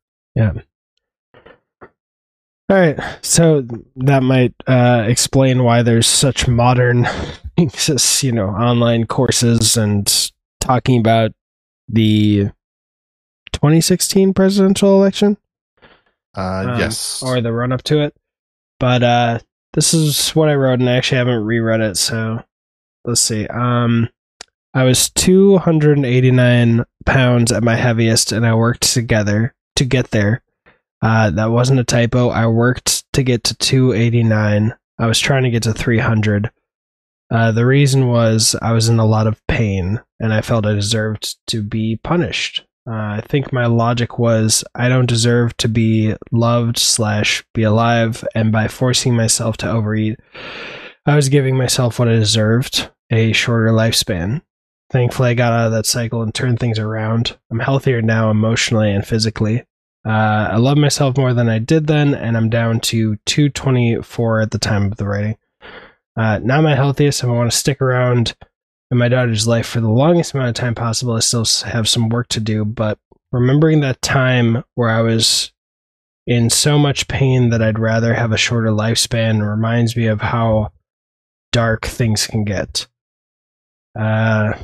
[2.71, 7.05] All right, so that might uh, explain why there's such modern,
[7.59, 10.31] just, you know, online courses and
[10.61, 11.33] talking about
[11.89, 12.51] the
[13.53, 15.37] 2016 presidential election.
[16.37, 17.25] Uh, Um, yes.
[17.25, 18.15] or the run up to it.
[18.79, 19.39] But uh
[19.73, 22.45] this is what I wrote and I actually haven't reread it, so
[23.05, 23.49] let's see.
[23.49, 24.09] Um
[24.73, 30.43] I was 289 pounds at my heaviest and I worked together to get there.
[31.03, 32.29] Uh that wasn't a typo.
[32.29, 34.75] I worked to get to 289.
[34.99, 36.51] I was trying to get to 300.
[37.31, 40.75] Uh, the reason was I was in a lot of pain and I felt I
[40.75, 42.65] deserved to be punished.
[42.89, 48.25] Uh, I think my logic was I don't deserve to be loved slash be alive,
[48.35, 50.19] and by forcing myself to overeat,
[51.07, 54.43] I was giving myself what I deserved a shorter lifespan.
[54.91, 57.39] Thankfully, I got out of that cycle and turned things around.
[57.51, 59.65] I'm healthier now emotionally and physically.
[60.07, 64.51] Uh, I love myself more than I did then, and I'm down to 224 at
[64.51, 65.37] the time of the writing.
[66.17, 67.23] Uh, not my healthiest.
[67.23, 68.35] If I want to stick around
[68.91, 72.09] in my daughter's life for the longest amount of time possible, I still have some
[72.09, 72.65] work to do.
[72.65, 72.99] But
[73.31, 75.53] remembering that time where I was
[76.27, 80.73] in so much pain that I'd rather have a shorter lifespan reminds me of how
[81.53, 82.87] dark things can get.
[83.99, 84.55] Uh,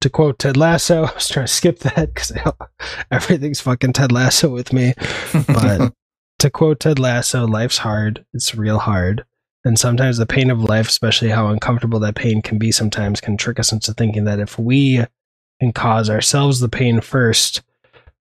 [0.00, 2.32] to quote Ted Lasso, I was trying to skip that because
[3.10, 4.94] everything's fucking Ted Lasso with me.
[5.46, 5.92] But
[6.38, 8.24] to quote Ted Lasso, life's hard.
[8.32, 9.24] It's real hard.
[9.64, 13.36] And sometimes the pain of life, especially how uncomfortable that pain can be sometimes, can
[13.36, 15.04] trick us into thinking that if we
[15.60, 17.62] can cause ourselves the pain first,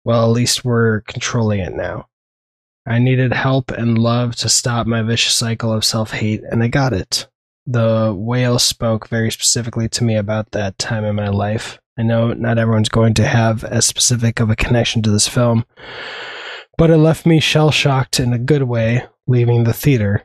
[0.05, 2.07] well, at least we're controlling it now.
[2.85, 6.67] I needed help and love to stop my vicious cycle of self hate, and I
[6.67, 7.27] got it.
[7.65, 11.79] The whale spoke very specifically to me about that time in my life.
[11.97, 15.65] I know not everyone's going to have as specific of a connection to this film,
[16.77, 20.23] but it left me shell shocked in a good way, leaving the theater.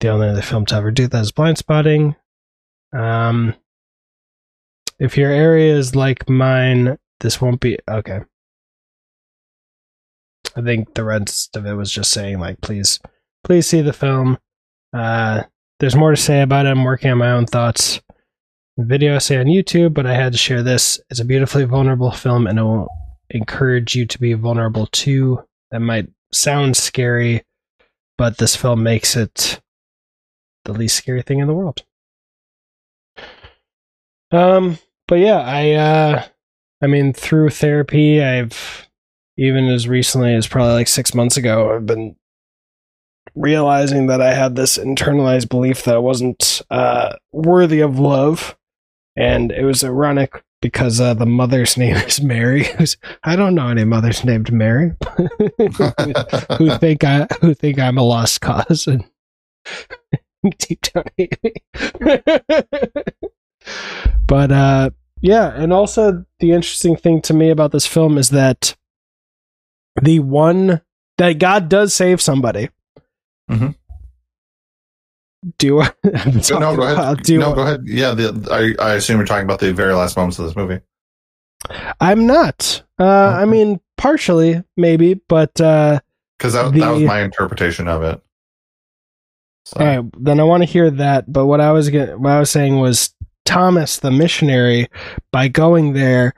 [0.00, 2.16] The only other film to ever do that is Blindspotting.
[2.96, 3.54] Um,
[4.98, 8.20] if your area is like mine, this won't be okay.
[10.56, 13.00] I think the rest of it was just saying like, please,
[13.42, 14.38] please see the film.
[14.92, 15.44] Uh,
[15.80, 16.70] there's more to say about it.
[16.70, 18.00] I'm working on my own thoughts.
[18.76, 21.00] Video essay on YouTube, but I had to share this.
[21.10, 22.88] It's a beautifully vulnerable film, and it will
[23.30, 25.44] encourage you to be vulnerable too.
[25.70, 27.44] That might sound scary,
[28.18, 29.60] but this film makes it
[30.64, 31.82] the least scary thing in the world.
[34.32, 36.24] Um, but yeah, I uh
[36.82, 38.88] I mean through therapy, I've
[39.36, 42.16] even as recently as probably like 6 months ago, I've been
[43.34, 48.56] realizing that I had this internalized belief that I wasn't uh worthy of love.
[49.16, 52.66] and it was ironic because uh, the mother's name is Mary.
[53.22, 54.92] I don't know any mothers named Mary
[56.58, 59.04] who think I who think I'm a lost cause and
[60.58, 61.52] deep down hate me.
[64.26, 68.74] but uh, yeah, and also the interesting thing to me about this film is that
[70.02, 70.80] the one
[71.18, 72.68] that God does save somebody.
[73.50, 73.74] Mhm.
[75.58, 75.90] Do I?
[76.14, 76.94] I'm So, no, go ahead.
[76.94, 77.82] about- do no, I- go ahead.
[77.86, 80.80] Yeah, the, I, I assume you're talking about the very last moments of this movie.
[82.00, 82.82] I'm not.
[82.98, 86.00] Uh, I mean, partially, maybe, but uh,
[86.38, 88.20] Because that, The- that was my interpretation of it.
[89.66, 90.04] So, all right.
[90.18, 91.30] Then I want to hear that.
[91.32, 93.14] But what I was get, what I was saying was
[93.46, 94.88] Thomas, the missionary,
[95.32, 96.34] by going there,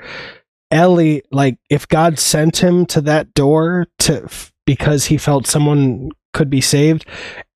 [0.70, 6.10] Ellie, like, if God sent him to that door to f- because he felt someone
[6.36, 7.06] could be saved,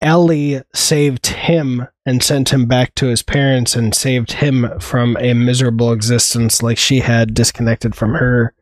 [0.00, 5.34] Ellie saved him and sent him back to his parents and saved him from a
[5.34, 8.54] miserable existence like she had disconnected from her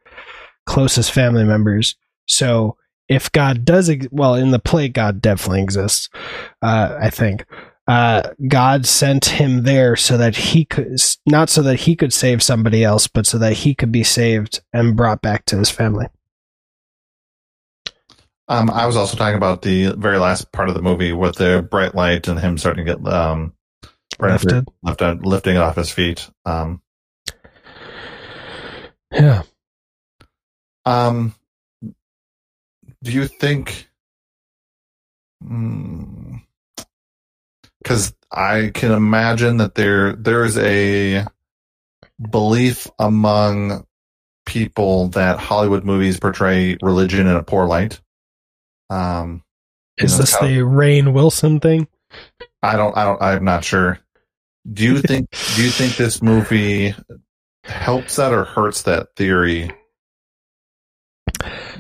[0.67, 1.95] closest family members.
[2.27, 2.77] So
[3.09, 6.11] if God does, ex- well, in the play, God definitely exists.
[6.61, 7.47] Uh, I think
[7.87, 12.43] uh, God sent him there so that he could, not so that he could save
[12.43, 16.09] somebody else, but so that he could be saved and brought back to his family.
[18.49, 21.67] Um, I was also talking about the very last part of the movie with the
[21.69, 23.53] bright light and him starting to get um,
[24.21, 24.67] Lifted.
[24.83, 26.29] left, lifting off his feet.
[26.45, 26.83] Um,
[29.13, 29.43] Yeah.
[30.85, 31.35] Um,
[33.03, 33.89] do you think?
[37.83, 41.27] Because I can imagine that there there is a
[42.31, 43.87] belief among
[44.47, 48.01] people that Hollywood movies portray religion in a poor light.
[48.91, 49.43] Um,
[49.99, 51.89] Is know, this how- the Rainn Wilson thing?
[52.63, 52.97] I don't.
[52.97, 53.23] I don't.
[53.23, 53.99] I'm not sure.
[54.73, 55.29] Do you think?
[55.57, 56.95] do you think this movie
[57.65, 59.71] helps that or hurts that theory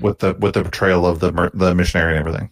[0.00, 2.50] with the with the portrayal of the the missionary and everything?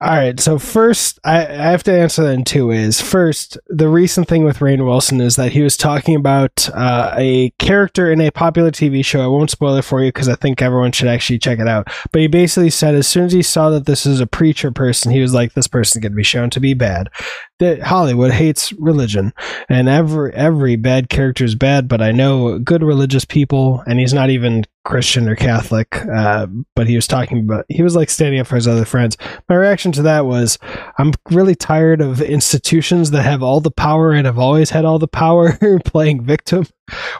[0.00, 0.38] All right.
[0.38, 3.00] So first, I, I have to answer that in two ways.
[3.00, 7.50] First, the recent thing with Rainn Wilson is that he was talking about uh, a
[7.58, 9.24] character in a popular TV show.
[9.24, 11.88] I won't spoil it for you because I think everyone should actually check it out.
[12.12, 15.10] But he basically said as soon as he saw that this is a preacher person,
[15.10, 17.10] he was like, "This person's going to be shown to be bad."
[17.58, 19.32] That Hollywood hates religion,
[19.68, 21.88] and every every bad character is bad.
[21.88, 26.04] But I know good religious people, and he's not even Christian or Catholic.
[26.06, 29.16] Uh, but he was talking about he was like standing up for his other friends
[29.48, 30.58] my reaction to that was
[30.98, 34.98] I'm really tired of institutions that have all the power and have always had all
[34.98, 36.66] the power playing victim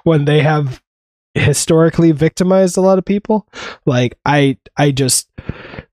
[0.05, 0.83] when they have
[1.35, 3.47] historically victimized a lot of people.
[3.87, 5.29] Like I I just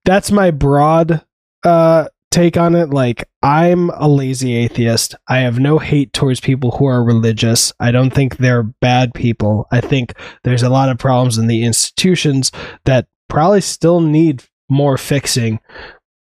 [0.04, 1.24] that's my broad
[1.64, 5.14] uh take on it like I'm a lazy atheist.
[5.28, 7.72] I have no hate towards people who are religious.
[7.80, 9.66] I don't think they're bad people.
[9.72, 12.52] I think there's a lot of problems in the institutions
[12.84, 15.60] that probably still need more fixing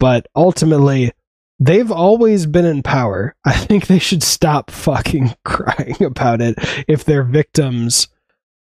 [0.02, 1.12] but ultimately
[1.60, 3.36] they've always been in power.
[3.46, 6.56] I think they should stop fucking crying about it
[6.88, 8.10] if their victims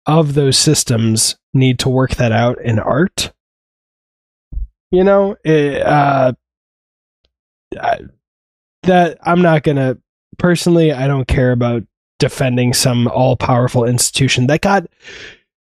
[0.05, 3.33] of those systems need to work that out in art.
[4.91, 6.33] You know, it, uh,
[7.81, 7.99] I,
[8.83, 9.97] that I'm not gonna
[10.37, 10.91] personally.
[10.91, 11.83] I don't care about
[12.19, 14.87] defending some all-powerful institution that got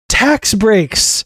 [0.08, 1.24] tax breaks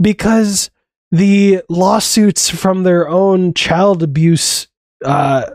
[0.00, 0.70] because
[1.10, 4.68] the lawsuits from their own child abuse
[5.04, 5.50] uh,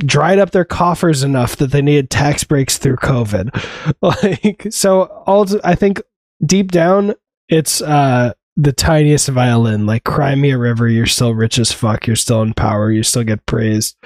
[0.00, 3.50] dried up their coffers enough that they needed tax breaks through COVID.
[4.02, 6.00] Like, so all I think
[6.44, 7.14] deep down,
[7.48, 9.86] it's uh, the tiniest violin.
[9.86, 10.88] Like, cry me a river.
[10.88, 12.06] You're still rich as fuck.
[12.06, 12.90] You're still in power.
[12.90, 13.96] You still get praised.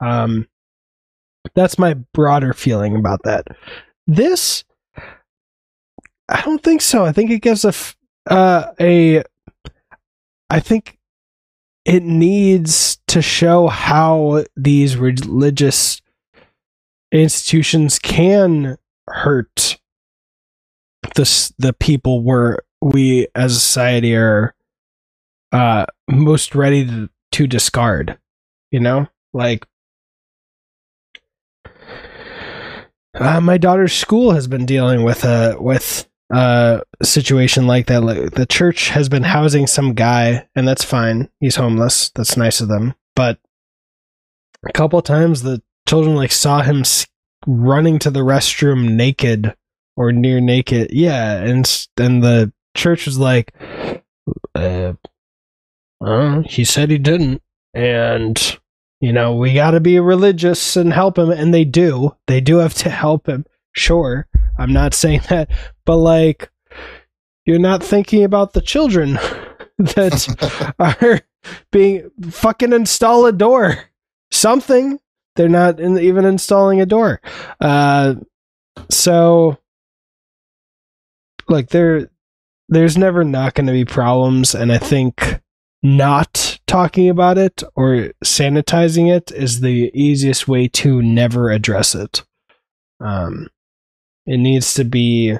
[0.00, 0.46] Um,
[1.54, 3.46] that's my broader feeling about that.
[4.06, 4.64] This,
[6.28, 7.04] I don't think so.
[7.04, 7.72] I think it gives a
[8.30, 9.22] uh, a
[10.50, 10.98] I think
[11.84, 16.00] it needs to show how these religious
[17.12, 19.78] institutions can hurt
[21.14, 24.54] the the people where we as a society are
[25.52, 28.18] uh most ready to, to discard
[28.74, 29.06] you know?
[29.32, 29.66] Like
[33.14, 38.02] uh, my daughter's school has been dealing with a with uh situation like that.
[38.02, 41.28] Like the church has been housing some guy and that's fine.
[41.38, 42.10] He's homeless.
[42.16, 42.94] That's nice of them.
[43.14, 43.38] But
[44.68, 46.82] a couple times the children like saw him
[47.46, 49.54] running to the restroom naked
[49.96, 50.90] or near naked.
[50.90, 53.52] Yeah and and the church was like
[54.54, 54.92] uh,
[56.00, 58.58] uh he said he didn't and
[59.00, 62.56] you know we got to be religious and help him and they do they do
[62.56, 64.26] have to help him sure
[64.58, 65.50] I'm not saying that,
[65.84, 66.50] but like
[67.44, 69.14] you're not thinking about the children
[69.78, 71.20] that are
[71.70, 73.90] being fucking install a door.
[74.30, 74.98] Something.
[75.36, 77.20] They're not in, even installing a door.
[77.60, 78.14] Uh,
[78.88, 79.58] so
[81.48, 82.08] like there
[82.68, 85.40] there's never not going to be problems and I think
[85.82, 92.24] not talking about it or sanitizing it is the easiest way to never address it.
[93.00, 93.48] Um,
[94.26, 95.36] it needs to be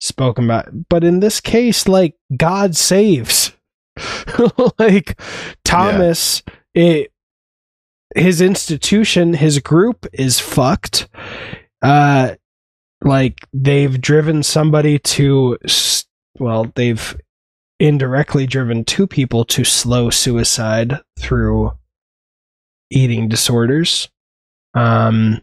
[0.00, 0.88] spoken about.
[0.88, 3.52] But in this case, like God saves.
[4.78, 5.20] like
[5.64, 6.42] Thomas,
[6.74, 6.84] yeah.
[6.84, 7.12] it
[8.14, 11.08] his institution, his group is fucked.
[11.82, 12.34] Uh,
[13.02, 15.58] like they've driven somebody to,
[16.40, 17.16] well, they've
[17.78, 21.72] indirectly driven two people to slow suicide through
[22.90, 24.08] eating disorders.
[24.74, 25.42] Um,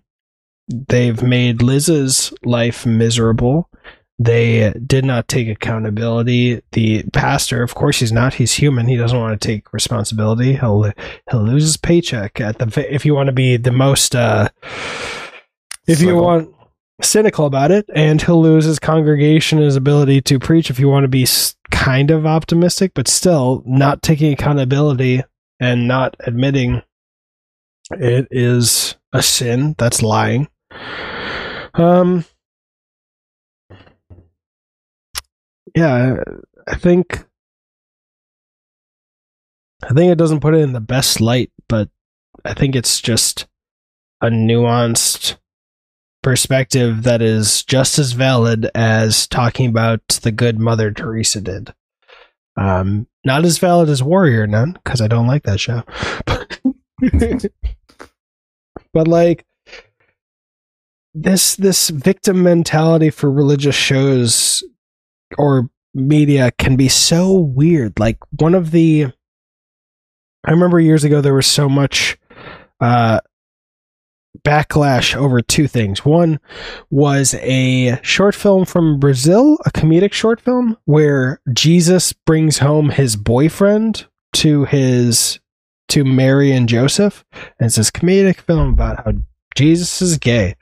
[0.67, 3.69] they've made Liz's life miserable.
[4.19, 6.61] They did not take accountability.
[6.71, 8.33] The pastor, of course, he's not.
[8.33, 8.87] He's human.
[8.87, 10.53] He doesn't want to take responsibility.
[10.53, 10.91] He'll
[11.29, 12.93] he'll lose his paycheck at the.
[12.93, 14.49] If you want to be the most, uh,
[15.85, 16.51] if you want
[17.01, 20.69] cynical about it, and he'll lose his congregation, his ability to preach.
[20.69, 21.27] If you want to be
[21.71, 25.23] kind of optimistic, but still not taking accountability
[25.59, 26.81] and not admitting
[27.91, 29.75] it is a sin.
[29.77, 30.47] That's lying.
[31.73, 32.25] Um.
[35.75, 36.23] Yeah,
[36.67, 37.25] I think.
[39.83, 41.89] I think it doesn't put it in the best light, but
[42.43, 43.47] I think it's just
[44.21, 45.37] a nuanced
[46.23, 51.73] perspective that is just as valid as talking about the good Mother Teresa did.
[52.57, 55.83] Um, not as valid as Warrior Nun because I don't like that show,
[58.93, 59.45] but like
[61.13, 64.63] this this victim mentality for religious shows
[65.37, 67.99] or media can be so weird.
[67.99, 69.07] Like one of the,
[70.45, 72.17] I remember years ago there was so much
[72.79, 73.19] uh,
[74.47, 76.05] backlash over two things.
[76.05, 76.39] One
[76.89, 83.17] was a short film from Brazil, a comedic short film where Jesus brings home his
[83.17, 85.39] boyfriend to his
[85.89, 87.25] to Mary and Joseph.
[87.59, 89.13] And it's this comedic film about how
[89.53, 90.55] Jesus is gay.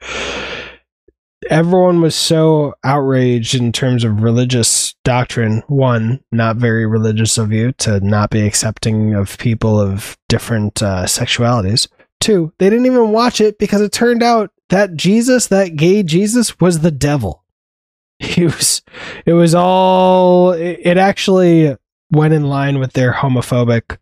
[1.51, 5.61] Everyone was so outraged in terms of religious doctrine.
[5.67, 11.05] One, not very religious of you to not be accepting of people of different uh,
[11.05, 11.87] sexualities.
[12.25, 16.59] Two, they didn't even watch it because it turned out that Jesus, that gay Jesus,
[16.59, 17.43] was the devil.
[18.19, 18.81] He was,
[19.27, 21.77] it was all, it, it actually
[22.09, 23.99] went in line with their homophobic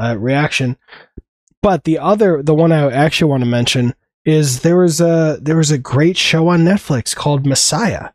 [0.00, 0.76] uh, reaction.
[1.62, 5.56] But the other, the one I actually want to mention is there was a there
[5.56, 8.10] was a great show on Netflix called Messiah.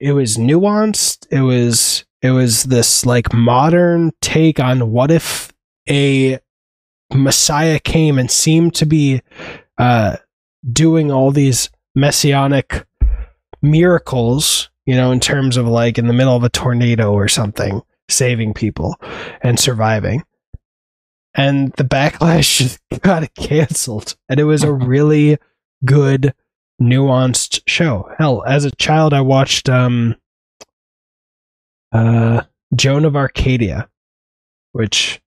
[0.00, 1.26] It was nuanced.
[1.30, 5.52] It was it was this like modern take on what if
[5.90, 6.38] a
[7.14, 9.22] Messiah came and seemed to be
[9.78, 10.16] uh,
[10.70, 12.86] doing all these messianic
[13.60, 17.82] miracles, you know, in terms of like in the middle of a tornado or something,
[18.08, 18.96] saving people
[19.40, 20.22] and surviving.
[21.34, 24.16] And the backlash just got canceled.
[24.28, 25.38] And it was a really
[25.84, 26.34] good,
[26.80, 28.10] nuanced show.
[28.18, 30.16] Hell, as a child, I watched um,
[31.92, 32.42] uh,
[32.74, 33.88] Joan of Arcadia,
[34.72, 35.21] which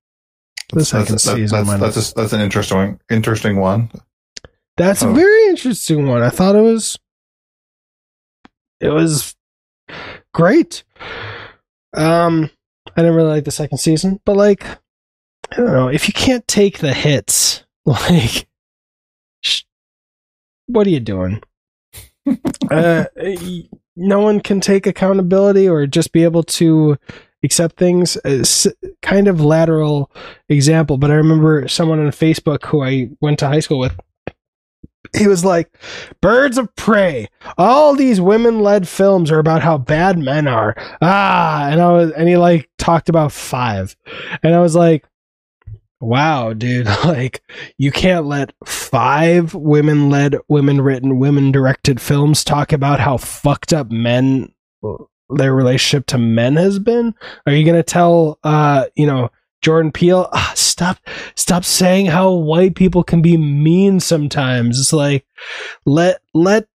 [0.74, 1.66] the second that's, season.
[1.66, 3.00] That's that's, that's an interesting one.
[3.10, 3.92] Interesting one.
[4.78, 5.12] That's oh.
[5.12, 6.22] a very interesting one.
[6.22, 7.00] I thought it was.
[8.82, 9.36] It was
[10.34, 10.84] great.
[11.96, 12.50] Um,
[12.96, 16.48] I didn't really like the second season, but like, I don't know if you can't
[16.48, 18.48] take the hits, like,
[19.42, 19.64] sh-
[20.68, 21.42] what are you doing?
[22.72, 23.06] uh,
[23.96, 26.98] no one can take accountability or just be able to
[27.46, 28.18] accept things.
[29.02, 30.12] Kind of lateral
[30.50, 33.98] example, but I remember someone on Facebook who I went to high school with.
[35.16, 35.72] He was like,
[36.22, 37.30] Birds of Prey.
[37.58, 40.76] All these women led films are about how bad men are.
[41.02, 43.96] Ah, and I was, and he like talked about five.
[44.44, 45.06] And I was like,
[46.02, 47.42] wow, dude, like
[47.78, 53.74] you can't let five women led, women written, women directed films talk about how fucked
[53.74, 54.52] up men
[55.30, 57.14] their relationship to men has been?
[57.46, 61.00] Are you going to tell, uh, you know, Jordan Peele, ah, stop,
[61.36, 64.80] stop saying how white people can be mean sometimes.
[64.80, 65.26] It's like,
[65.86, 66.68] let, let,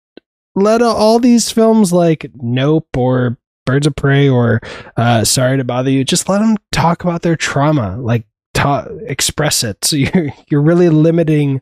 [0.55, 3.37] let all these films like Nope or
[3.67, 4.63] Birds of Prey or
[4.97, 8.25] uh, Sorry to Bother You, just let them talk about their trauma, like
[8.55, 9.85] ta- express it.
[9.85, 11.61] So you're, you're really limiting,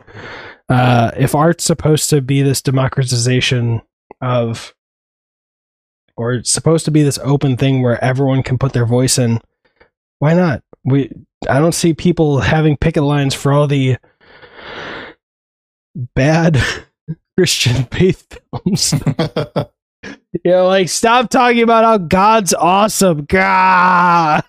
[0.68, 3.82] uh, if art's supposed to be this democratization
[4.20, 4.75] of
[6.16, 9.40] or it's supposed to be this open thing where everyone can put their voice in,
[10.18, 10.62] why not?
[10.84, 11.10] We
[11.48, 13.96] I don't see people having picket lines for all the
[16.14, 16.62] bad
[17.36, 18.94] Christian faith films.
[20.04, 23.24] you know, like stop talking about how God's awesome.
[23.24, 24.44] God.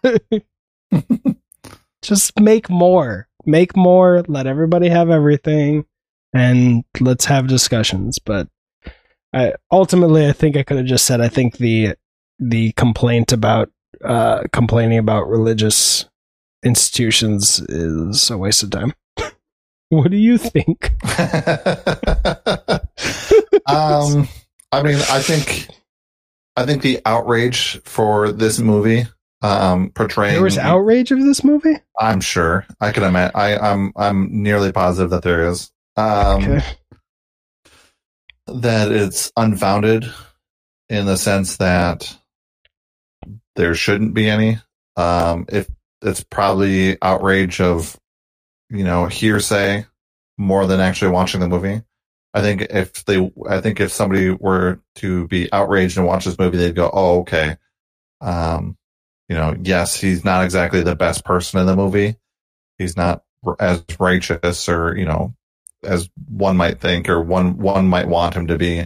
[2.02, 3.28] Just make more.
[3.46, 4.24] Make more.
[4.28, 5.86] Let everybody have everything,
[6.34, 8.20] and let's have discussions.
[8.20, 8.48] But
[9.38, 11.96] I ultimately, I think I could have just said I think the
[12.40, 13.70] the complaint about
[14.04, 16.06] uh, complaining about religious
[16.64, 18.94] institutions is a waste of time.
[19.90, 20.92] what do you think?
[23.68, 24.28] um,
[24.72, 25.68] I mean, I think,
[26.56, 29.08] I think the outrage for this movie,
[29.42, 31.78] um, portraying there was outrage of this movie.
[32.00, 33.36] I'm sure I can imagine.
[33.36, 35.72] I, I'm, I'm nearly positive that there is.
[35.96, 36.64] Um, okay.
[38.48, 40.12] That it's unfounded
[40.90, 42.18] in the sense that
[43.56, 44.60] there shouldn't be any.
[44.96, 45.70] Um, if
[46.02, 48.00] it's probably outrage of,
[48.70, 49.86] you know, hearsay
[50.38, 51.82] more than actually watching the movie.
[52.34, 56.38] I think if they, I think if somebody were to be outraged and watch this
[56.38, 57.58] movie, they'd go, "Oh, okay."
[58.22, 58.78] Um,
[59.30, 62.16] you know, yes, he's not exactly the best person in the movie.
[62.78, 63.24] He's not
[63.60, 65.34] as righteous or you know,
[65.84, 68.86] as one might think or one one might want him to be.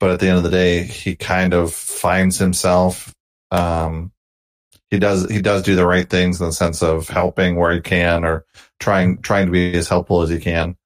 [0.00, 3.14] But at the end of the day, he kind of finds himself
[3.50, 4.12] um,
[4.90, 7.80] he does he does do the right things in the sense of helping where he
[7.80, 8.44] can or
[8.80, 10.76] trying trying to be as helpful as he can.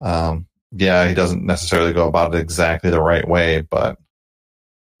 [0.00, 3.98] Um, yeah, he doesn't necessarily go about it exactly the right way, but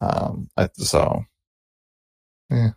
[0.00, 1.24] um, I, so
[2.50, 2.70] yeah.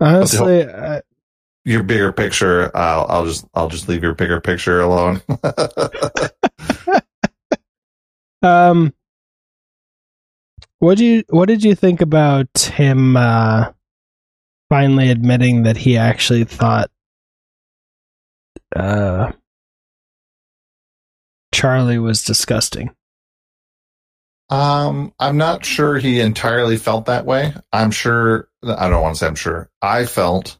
[0.00, 0.62] Honestly,
[1.64, 5.20] your bigger picture, I'll I'll just I'll just leave your bigger picture alone.
[8.42, 8.92] um,
[10.78, 13.72] what do you what did you think about him uh,
[14.68, 16.90] finally admitting that he actually thought
[18.74, 19.32] uh,
[21.52, 22.90] Charlie was disgusting?
[24.50, 27.52] Um, I'm not sure he entirely felt that way.
[27.72, 29.68] I'm sure I don't want to say I'm sure.
[29.82, 30.58] I felt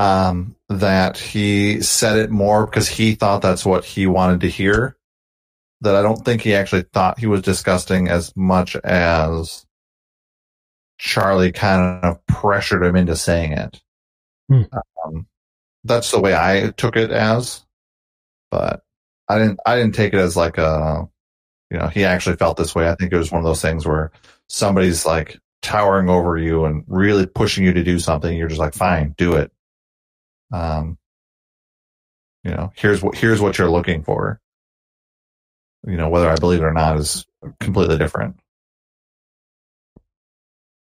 [0.00, 4.96] um that he said it more because he thought that's what he wanted to hear
[5.82, 9.66] that I don't think he actually thought he was disgusting as much as
[10.98, 13.82] Charlie kind of pressured him into saying it.
[14.48, 14.62] Hmm.
[15.04, 15.26] Um,
[15.84, 17.64] that's the way I took it as,
[18.50, 18.82] but
[19.28, 21.08] I didn't, I didn't take it as like a,
[21.70, 22.88] you know, he actually felt this way.
[22.88, 24.12] I think it was one of those things where
[24.48, 28.36] somebody's like towering over you and really pushing you to do something.
[28.36, 29.52] You're just like, fine, do it.
[30.52, 30.98] Um,
[32.44, 34.40] you know, here's what, here's what you're looking for
[35.86, 37.26] you know, whether I believe it or not is
[37.58, 38.38] completely different.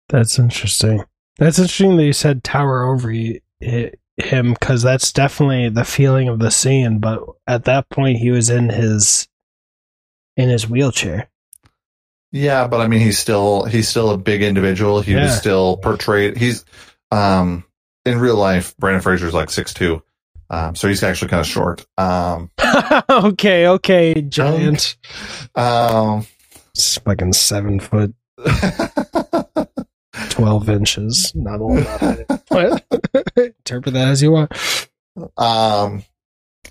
[0.09, 1.03] That's interesting.
[1.37, 6.39] That's interesting that you said tower over you, him because that's definitely the feeling of
[6.39, 6.99] the scene.
[6.99, 9.27] But at that point, he was in his
[10.35, 11.29] in his wheelchair.
[12.33, 15.01] Yeah, but I mean, he's still he's still a big individual.
[15.01, 15.23] He yeah.
[15.23, 16.37] was still portrayed.
[16.37, 16.65] He's
[17.11, 17.63] um
[18.05, 20.03] in real life, Brendan Fraser's like six two.
[20.49, 21.85] Um, so he's actually kind of short.
[21.97, 22.51] Um,
[23.09, 24.97] okay, okay, giant.
[25.55, 26.27] Um,
[26.73, 28.13] it's fucking seven foot,
[30.29, 31.31] twelve inches.
[31.35, 32.19] Not a lot.
[33.37, 34.51] Interpret that as you want.
[35.37, 36.03] Um,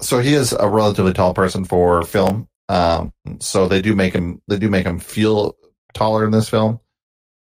[0.01, 2.49] so he is a relatively tall person for film.
[2.69, 5.57] Um, so they do make him they do make him feel
[5.95, 6.81] taller in this film.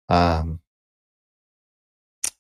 [0.09, 0.59] Um,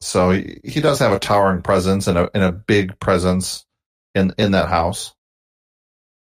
[0.03, 3.65] so he, he does have a towering presence and a and a big presence
[4.15, 5.13] in in that house.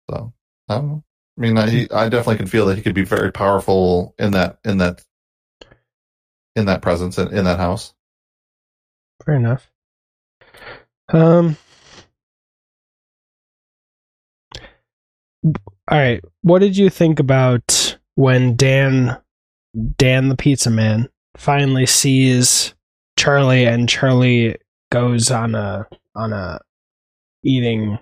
[0.09, 0.33] So
[0.69, 1.03] I don't.
[1.37, 4.57] I mean, I, I definitely can feel that he could be very powerful in that
[4.65, 5.03] in that
[6.55, 7.93] in that presence in, in that house.
[9.23, 9.69] Fair enough.
[11.09, 11.57] Um.
[15.89, 16.23] All right.
[16.41, 19.17] What did you think about when Dan,
[19.95, 22.73] Dan the pizza man, finally sees
[23.17, 24.57] Charlie and Charlie
[24.91, 26.59] goes on a on a
[27.43, 27.99] eating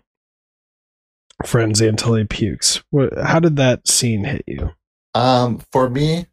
[1.46, 2.84] frenzy until he pukes.
[3.24, 4.72] How did that scene hit you?
[5.14, 6.28] Um, for me,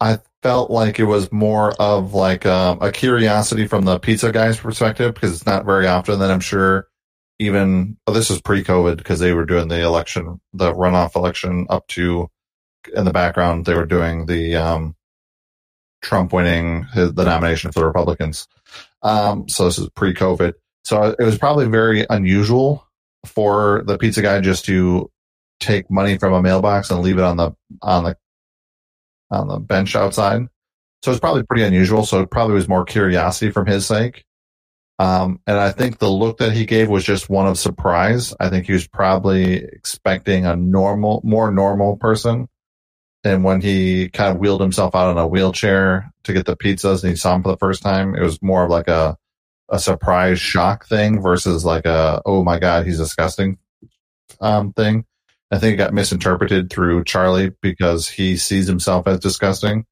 [0.00, 4.58] I felt like it was more of like um, a curiosity from the pizza guy's
[4.58, 6.86] perspective because it's not very often that I'm sure
[7.38, 11.86] even oh, this is pre-COVID because they were doing the election, the runoff election up
[11.88, 12.28] to
[12.94, 14.94] in the background they were doing the um,
[16.02, 18.46] Trump winning his, the nomination for the Republicans.
[19.02, 20.54] Um, so this is pre-COVID.
[20.84, 22.86] So it was probably very unusual
[23.26, 25.10] for the pizza guy just to
[25.60, 28.16] take money from a mailbox and leave it on the on the
[29.30, 30.42] on the bench outside.
[31.04, 32.04] So it's probably pretty unusual.
[32.04, 34.24] So it probably was more curiosity from his sake.
[34.98, 38.34] Um, and I think the look that he gave was just one of surprise.
[38.40, 42.48] I think he was probably expecting a normal, more normal person.
[43.24, 47.02] And when he kind of wheeled himself out in a wheelchair to get the pizzas
[47.02, 49.16] and he saw him for the first time, it was more of like a,
[49.68, 53.58] a surprise shock thing versus like a, oh my God, he's disgusting,
[54.40, 55.04] um, thing.
[55.50, 59.84] I think it got misinterpreted through Charlie because he sees himself as disgusting.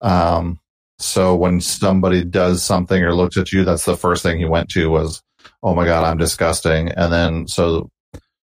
[0.00, 0.60] Um,
[0.98, 4.68] so when somebody does something or looks at you, that's the first thing he went
[4.70, 5.22] to was,
[5.62, 7.90] "Oh my god, I'm disgusting." And then so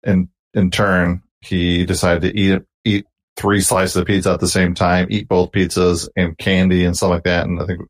[0.04, 3.06] in in turn, he decided to eat eat
[3.38, 7.10] three slices of pizza at the same time, eat both pizzas and candy and stuff
[7.10, 7.46] like that.
[7.46, 7.82] And I think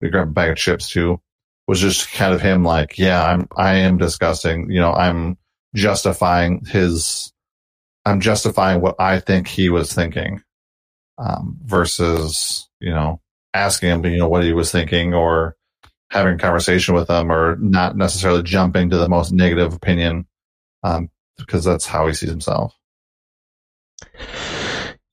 [0.00, 1.20] we grabbed a bag of chips too.
[1.66, 4.70] Was just kind of him like, yeah, I'm I am disgusting.
[4.70, 5.38] You know, I'm
[5.74, 7.32] justifying his
[8.04, 10.42] I'm justifying what I think he was thinking.
[11.16, 13.20] Um, versus, you know,
[13.54, 15.56] asking him, you know, what he was thinking or
[16.10, 20.26] having a conversation with him or not necessarily jumping to the most negative opinion
[20.82, 22.76] um, because that's how he sees himself.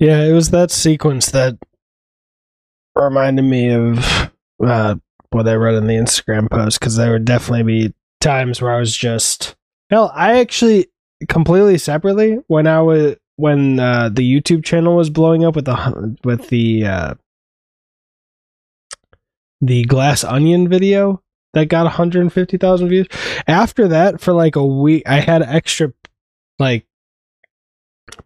[0.02, 1.60] Yeah, it was that sequence that
[2.96, 4.96] reminded me of uh,
[5.30, 8.80] what I wrote in the Instagram post because there would definitely be times where I
[8.80, 9.56] was just
[9.92, 10.12] hell.
[10.16, 10.88] I actually
[11.30, 16.18] completely separately when I was when uh, the YouTube channel was blowing up with the
[16.24, 17.14] with the uh,
[19.62, 21.22] the glass onion video
[21.54, 23.06] that got 150,000 views.
[23.48, 25.94] After that, for like a week, I had extra
[26.58, 26.88] like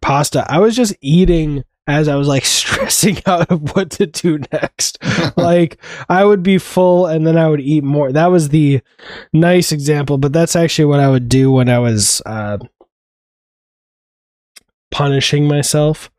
[0.01, 0.45] pasta.
[0.49, 4.97] I was just eating as I was like stressing out of what to do next.
[5.38, 5.77] like
[6.09, 8.11] I would be full and then I would eat more.
[8.11, 8.81] That was the
[9.33, 12.57] nice example, but that's actually what I would do when I was uh,
[14.91, 16.11] punishing myself.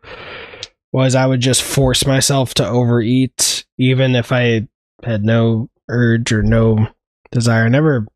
[0.93, 4.67] Was I would just force myself to overeat, even if I
[5.03, 6.89] had no urge or no
[7.31, 7.64] desire.
[7.64, 8.07] I never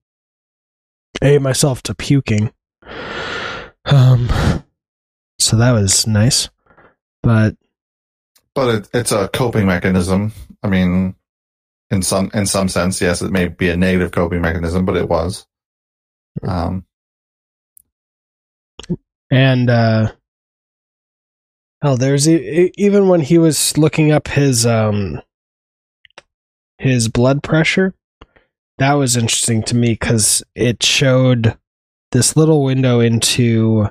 [1.21, 2.53] ate myself to puking.
[3.85, 4.31] Um,
[5.41, 6.49] so that was nice,
[7.23, 7.57] but
[8.55, 10.33] but it, it's a coping mechanism.
[10.63, 11.15] I mean,
[11.91, 15.09] in some in some sense, yes, it may be a negative coping mechanism, but it
[15.09, 15.47] was.
[16.43, 16.85] Um,
[19.31, 20.13] and uh,
[21.83, 25.23] oh, there's even when he was looking up his um
[26.79, 27.95] his blood pressure.
[28.79, 31.59] That was interesting to me because it showed
[32.13, 33.91] this little window into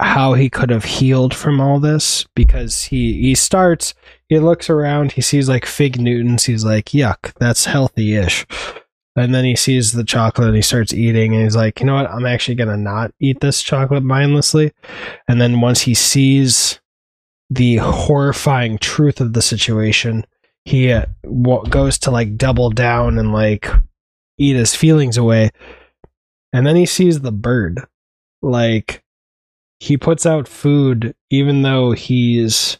[0.00, 3.94] how he could have healed from all this because he he starts
[4.28, 8.46] he looks around he sees like fig newtons he's like yuck that's healthy-ish.
[9.16, 11.94] And then he sees the chocolate and he starts eating and he's like you know
[11.94, 12.10] what?
[12.10, 14.72] I'm actually gonna not eat this chocolate mindlessly.
[15.26, 16.80] And then once he sees
[17.50, 20.24] the horrifying truth of the situation
[20.68, 21.06] he uh,
[21.70, 23.68] goes to like double down and like
[24.36, 25.50] eat his feelings away.
[26.52, 27.84] And then he sees the bird.
[28.42, 29.02] Like
[29.80, 32.78] he puts out food even though he's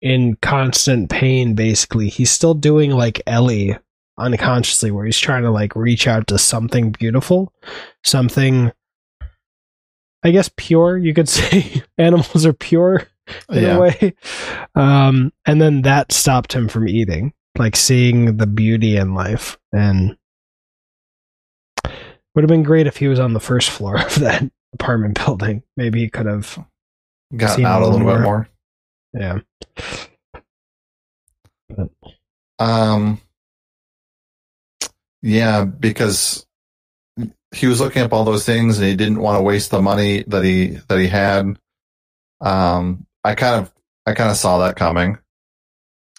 [0.00, 3.76] in constant pain basically he's still doing like ellie
[4.16, 7.52] unconsciously where he's trying to like reach out to something beautiful
[8.04, 8.72] something
[10.24, 13.08] i guess pure you could say animals are pure
[13.48, 13.76] in yeah.
[13.76, 14.14] a way.
[14.74, 19.58] Um, and then that stopped him from eating, like seeing the beauty in life.
[19.72, 20.16] And
[22.34, 25.62] would have been great if he was on the first floor of that apartment building.
[25.76, 26.58] Maybe he could have
[27.34, 28.48] gotten out a little, little bit more.
[29.12, 29.38] Yeah.
[31.68, 31.90] But.
[32.58, 33.20] Um.
[35.20, 36.46] Yeah, because
[37.52, 40.22] he was looking up all those things and he didn't want to waste the money
[40.28, 41.58] that he that he had.
[42.40, 43.72] Um, I kind of
[44.06, 45.18] I kind of saw that coming.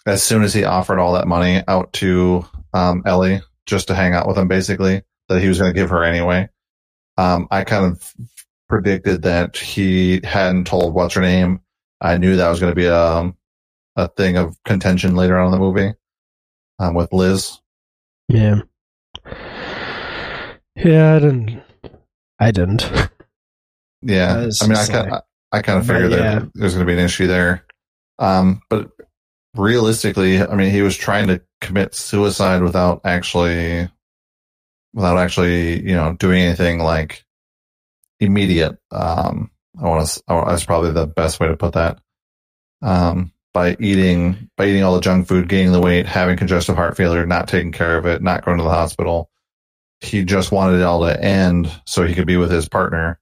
[0.06, 4.14] As soon as he offered all that money out to um, Ellie just to hang
[4.14, 6.48] out with him, basically that he was going to give her anyway.
[7.16, 8.14] Um, I kind of
[8.70, 11.60] predicted that he hadn't told what's her name.
[12.00, 13.36] I knew that was going to be a um,
[13.96, 15.92] a thing of contention later on in the movie
[16.78, 17.58] um, with Liz.
[18.28, 18.62] Yeah.
[20.76, 21.62] Yeah, I didn't.
[22.38, 22.90] I didn't.
[24.02, 26.38] Yeah, I, mean, I kind of, I kind of figured yeah.
[26.38, 27.66] that there's going to be an issue there.
[28.18, 28.90] Um, but
[29.54, 33.90] realistically, I mean, he was trying to commit suicide without actually,
[34.94, 37.26] without actually, you know, doing anything like
[38.20, 38.78] immediate.
[38.90, 39.50] Um,
[39.80, 41.98] I want to, that's probably the best way to put that.
[42.82, 46.96] Um, by eating, by eating all the junk food, gaining the weight, having congestive heart
[46.96, 49.30] failure, not taking care of it, not going to the hospital.
[50.00, 53.20] He just wanted it all to end so he could be with his partner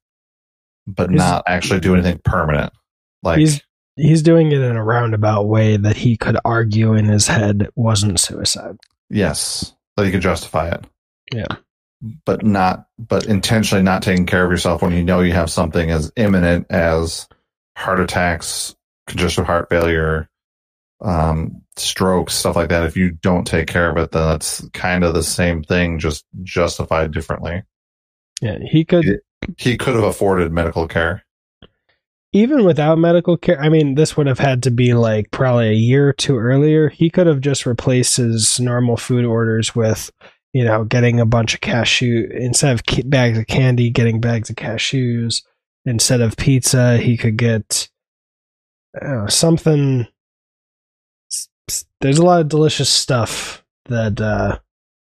[0.89, 2.73] but he's, not actually do anything permanent.
[3.23, 3.61] Like he's
[3.97, 8.19] he's doing it in a roundabout way that he could argue in his head wasn't
[8.19, 8.77] suicide.
[9.11, 10.85] Yes, that he could justify it.
[11.33, 11.57] Yeah.
[12.25, 15.91] But not, but intentionally not taking care of yourself when you know you have something
[15.91, 17.27] as imminent as
[17.77, 18.77] heart attacks,
[19.09, 20.29] congestive heart failure,
[21.01, 22.85] um, strokes, stuff like that.
[22.85, 26.25] If you don't take care of it, then that's kind of the same thing, just
[26.43, 27.63] justified differently.
[28.41, 29.05] Yeah, he could.
[29.05, 29.17] He,
[29.57, 31.25] he could have afforded medical care.
[32.33, 35.73] Even without medical care, I mean, this would have had to be like probably a
[35.73, 36.91] year or two earlier.
[36.91, 40.11] He could have just replaced his normal food orders with,
[40.53, 44.57] you know, getting a bunch of cashew instead of bags of candy, getting bags of
[44.57, 45.43] cashews.
[45.85, 47.89] Instead of pizza, he could get
[49.01, 50.07] uh, something.
[52.01, 54.59] There's a lot of delicious stuff that uh,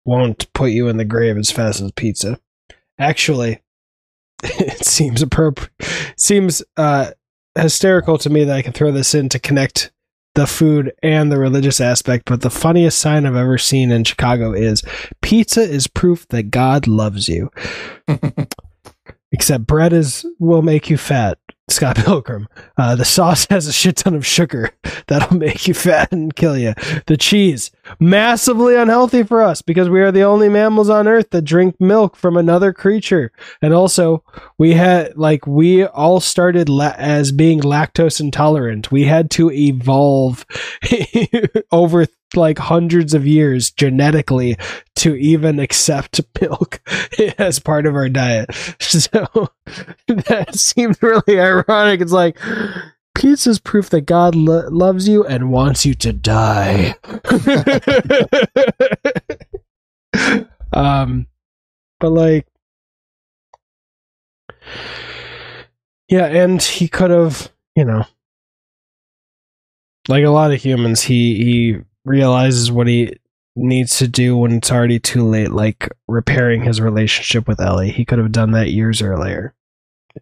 [0.05, 2.39] won't put you in the grave as fast as pizza.
[2.99, 3.62] Actually,
[4.43, 5.70] it seems appropriate.
[6.16, 7.12] Seems uh,
[7.57, 9.93] hysterical to me that I can throw this in to connect
[10.35, 12.24] the food and the religious aspect.
[12.26, 14.83] But the funniest sign I've ever seen in Chicago is
[15.22, 17.51] pizza is proof that God loves you.
[19.33, 21.39] Except bread is will make you fat.
[21.70, 22.49] Scott Pilgrim.
[22.76, 24.70] Uh, the sauce has a shit ton of sugar
[25.07, 26.74] that'll make you fat and kill you.
[27.07, 31.43] The cheese, massively unhealthy for us because we are the only mammals on earth that
[31.43, 33.32] drink milk from another creature.
[33.61, 34.22] And also,
[34.59, 38.93] we had, like, we all started la- as being lactose intolerant.
[38.93, 40.47] We had to evolve
[41.72, 44.57] over like hundreds of years genetically
[44.97, 46.80] to even accept milk
[47.38, 48.51] as part of our diet.
[49.01, 49.49] So
[50.07, 52.01] that seems really ironic.
[52.01, 52.38] It's like
[53.21, 56.95] pizza's proof that God lo- loves you and wants you to die.
[60.73, 61.27] um,
[61.99, 62.47] but like,
[66.09, 68.07] yeah, and he could have, you know,
[70.09, 73.18] like a lot of humans, he he realizes what he
[73.55, 77.91] needs to do when it's already too late, like repairing his relationship with Ellie.
[77.91, 79.55] He could have done that years earlier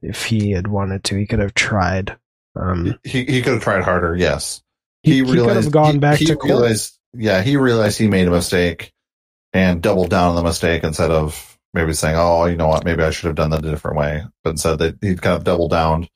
[0.03, 1.16] if he had wanted to.
[1.16, 2.16] He could have tried.
[2.59, 4.16] Um, he he could have tried harder.
[4.16, 4.62] Yes,
[5.02, 7.22] he, he, he could have gone he, back he to realized, court.
[7.22, 8.92] Yeah, he realized he made a mistake
[9.52, 12.84] and doubled down on the mistake instead of maybe saying, "Oh, you know what?
[12.84, 15.44] Maybe I should have done that a different way." But instead, that he kind of
[15.44, 16.09] doubled down.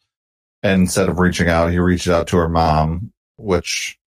[0.64, 3.98] And instead of reaching out, he reached out to her mom, which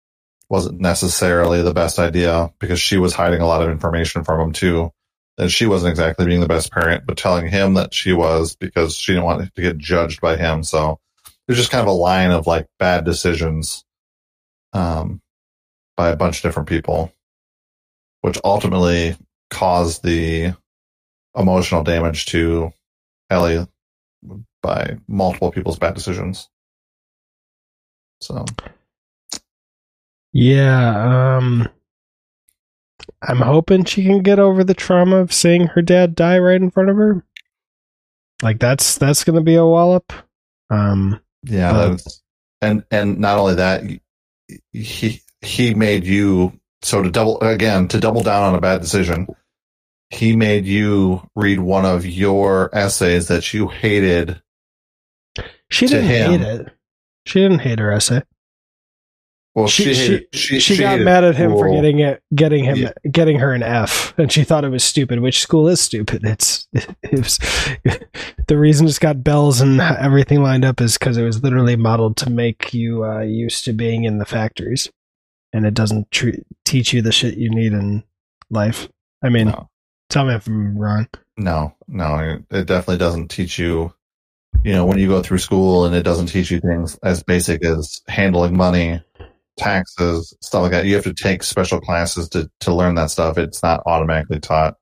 [0.49, 4.53] wasn't necessarily the best idea because she was hiding a lot of information from him
[4.53, 4.93] too.
[5.37, 8.95] And she wasn't exactly being the best parent, but telling him that she was because
[8.95, 10.63] she didn't want to get judged by him.
[10.63, 11.01] So
[11.47, 13.85] there's just kind of a line of like bad decisions,
[14.73, 15.21] um,
[15.97, 17.13] by a bunch of different people,
[18.23, 19.17] which ultimately
[19.51, 20.55] caused the
[21.37, 22.73] emotional damage to
[23.31, 23.67] Ellie
[24.63, 26.49] by multiple people's bad decisions.
[28.21, 28.45] So
[30.33, 31.69] yeah, um
[33.23, 36.71] I'm hoping she can get over the trauma of seeing her dad die right in
[36.71, 37.25] front of her.
[38.43, 40.13] Like that's that's to be a wallop.
[40.71, 42.07] Um yeah, but,
[42.61, 43.83] and and not only that
[44.73, 49.27] he he made you so to double again to double down on a bad decision.
[50.11, 54.41] He made you read one of your essays that you hated.
[55.71, 56.69] She didn't hate it.
[57.27, 58.23] She didn't hate her essay.
[59.55, 62.77] Well, she she she, she, she, got mad at him for getting it, getting him,
[62.77, 62.93] Yeah.
[63.09, 65.21] getting her an F, and she thought it was stupid.
[65.21, 66.25] Which school is stupid?
[66.25, 67.39] It's it was
[68.49, 72.17] the reason it's got bells and everything lined up is because it was literally modeled
[72.19, 74.91] to make you uh, used to being in the factories,
[75.53, 78.03] and it doesn't tre- teach you the shit you need in
[78.51, 78.89] life.
[79.23, 79.71] I mean, No,
[80.11, 81.07] tell me if I'm wrong.
[81.37, 82.41] no, no.
[82.51, 83.95] It definitely doesn't teach you.
[84.65, 87.65] You know, when you go through school, and it doesn't teach you things as basic
[87.65, 89.03] as handling money,
[89.57, 90.87] taxes, stuff like that.
[90.87, 93.39] You have to take special classes to to learn that stuff.
[93.39, 94.75] It's not automatically taught.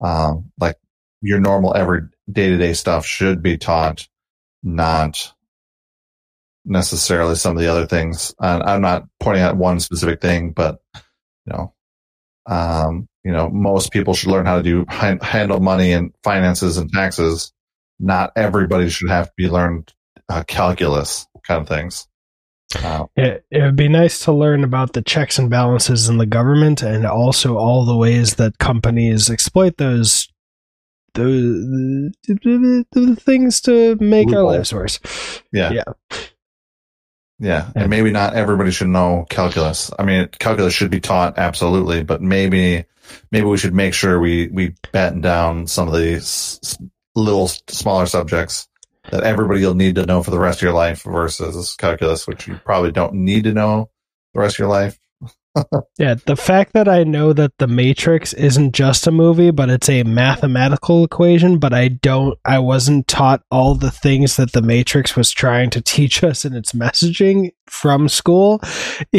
[0.00, 0.76] Um, like
[1.22, 4.06] your normal every day to day stuff should be taught,
[4.62, 5.32] not
[6.64, 8.34] necessarily some of the other things.
[8.40, 11.74] And I'm not pointing out one specific thing, but you know,
[12.46, 16.92] um, you know, most people should learn how to do handle money and finances and
[16.92, 17.52] taxes.
[17.98, 19.92] Not everybody should have to be learned
[20.28, 22.06] uh, calculus kind of things.
[22.74, 26.26] Uh, It, it would be nice to learn about the checks and balances in the
[26.26, 30.28] government and also all the ways that companies exploit those
[31.14, 35.00] those the things to make our lives worse.
[35.52, 35.72] yeah.
[35.72, 35.82] Yeah.
[36.10, 36.18] Yeah.
[37.38, 37.70] Yeah.
[37.74, 39.90] And maybe not everybody should know calculus.
[39.98, 42.84] I mean, calculus should be taught absolutely, but maybe,
[43.30, 46.78] maybe we should make sure we, we batten down some of these
[47.14, 48.68] little smaller subjects
[49.10, 52.46] that everybody will need to know for the rest of your life versus calculus, which
[52.46, 53.90] you probably don't need to know
[54.34, 54.98] the rest of your life.
[55.98, 59.88] yeah, the fact that I know that the Matrix isn't just a movie, but it's
[59.88, 65.16] a mathematical equation, but I don't, I wasn't taught all the things that the Matrix
[65.16, 68.58] was trying to teach us in its messaging from school.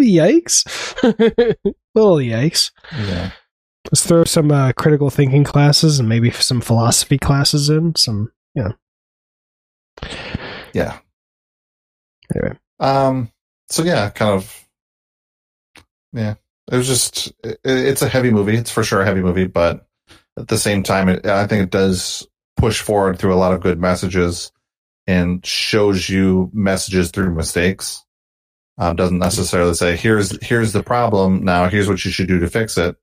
[0.00, 0.64] yikes.
[1.94, 2.70] Little yikes.
[2.92, 3.30] Yeah.
[3.86, 7.94] Let's throw some uh, critical thinking classes and maybe some philosophy classes in.
[7.94, 8.72] Some, yeah.
[10.72, 10.98] Yeah.
[12.34, 12.58] Anyway.
[12.78, 13.30] Um,
[13.68, 14.68] so yeah, kind of
[16.12, 16.34] yeah,
[16.70, 18.56] it was just it, it's a heavy movie.
[18.56, 19.86] It's for sure a heavy movie, but
[20.38, 22.26] at the same time, it, I think it does
[22.56, 24.52] push forward through a lot of good messages
[25.06, 28.04] and shows you messages through mistakes.
[28.78, 31.44] Um, doesn't necessarily say here's here's the problem.
[31.44, 32.96] Now here's what you should do to fix it.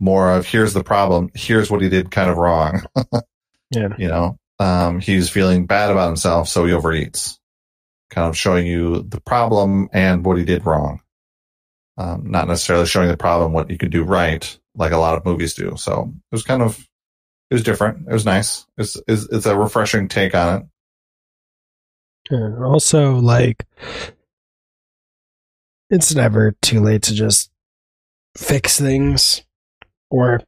[0.00, 1.30] More of here's the problem.
[1.34, 2.82] Here's what he did kind of wrong.
[3.70, 7.38] yeah, you know, um, he's feeling bad about himself, so he overeats.
[8.10, 11.00] Kind of showing you the problem and what he did wrong
[11.96, 15.24] um, not necessarily showing the problem what you could do right, like a lot of
[15.24, 15.74] movies do.
[15.76, 16.78] So it was kind of
[17.50, 18.08] it was different.
[18.08, 18.66] It was nice.
[18.76, 20.66] It's it's, it's a refreshing take on it.
[22.30, 23.64] And also, like,
[25.90, 27.50] it's never too late to just
[28.36, 29.44] fix things
[30.10, 30.40] or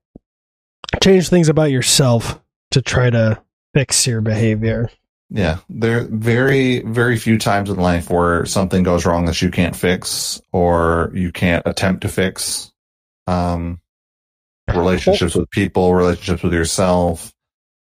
[1.03, 2.41] change things about yourself
[2.71, 3.43] to try to
[3.75, 4.89] fix your behavior.
[5.29, 9.51] Yeah, there are very very few times in life where something goes wrong that you
[9.51, 12.73] can't fix or you can't attempt to fix.
[13.27, 13.81] Um,
[14.73, 17.33] relationships with people, relationships with yourself,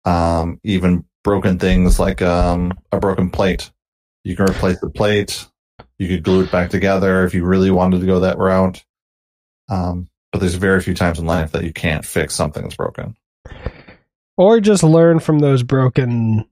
[0.05, 3.71] um, even broken things like um, a broken plate.
[4.23, 5.45] You can replace the plate.
[5.99, 8.83] You could glue it back together if you really wanted to go that route.
[9.69, 13.15] Um, but there's very few times in life that you can't fix something that's broken.
[14.35, 16.43] Or just learn from those broken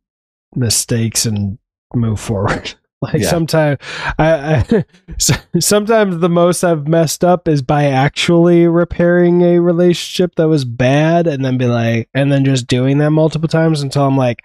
[0.56, 1.58] mistakes and
[1.94, 2.76] move forward.
[3.02, 3.30] Like yeah.
[3.32, 3.80] sometimes,
[4.18, 4.86] I, I
[5.60, 11.28] sometimes the most I've messed up is by actually repairing a relationship that was bad,
[11.28, 14.40] and then be like, and then just doing that multiple times until I'm like,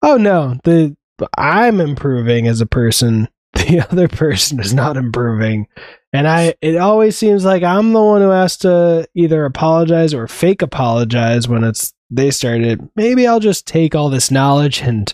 [0.00, 0.96] oh no, the
[1.36, 3.28] I'm improving as a person.
[3.52, 5.66] The other person is not improving,
[6.12, 10.26] and I it always seems like I'm the one who has to either apologize or
[10.26, 15.12] fake apologize when it's they started, maybe I'll just take all this knowledge and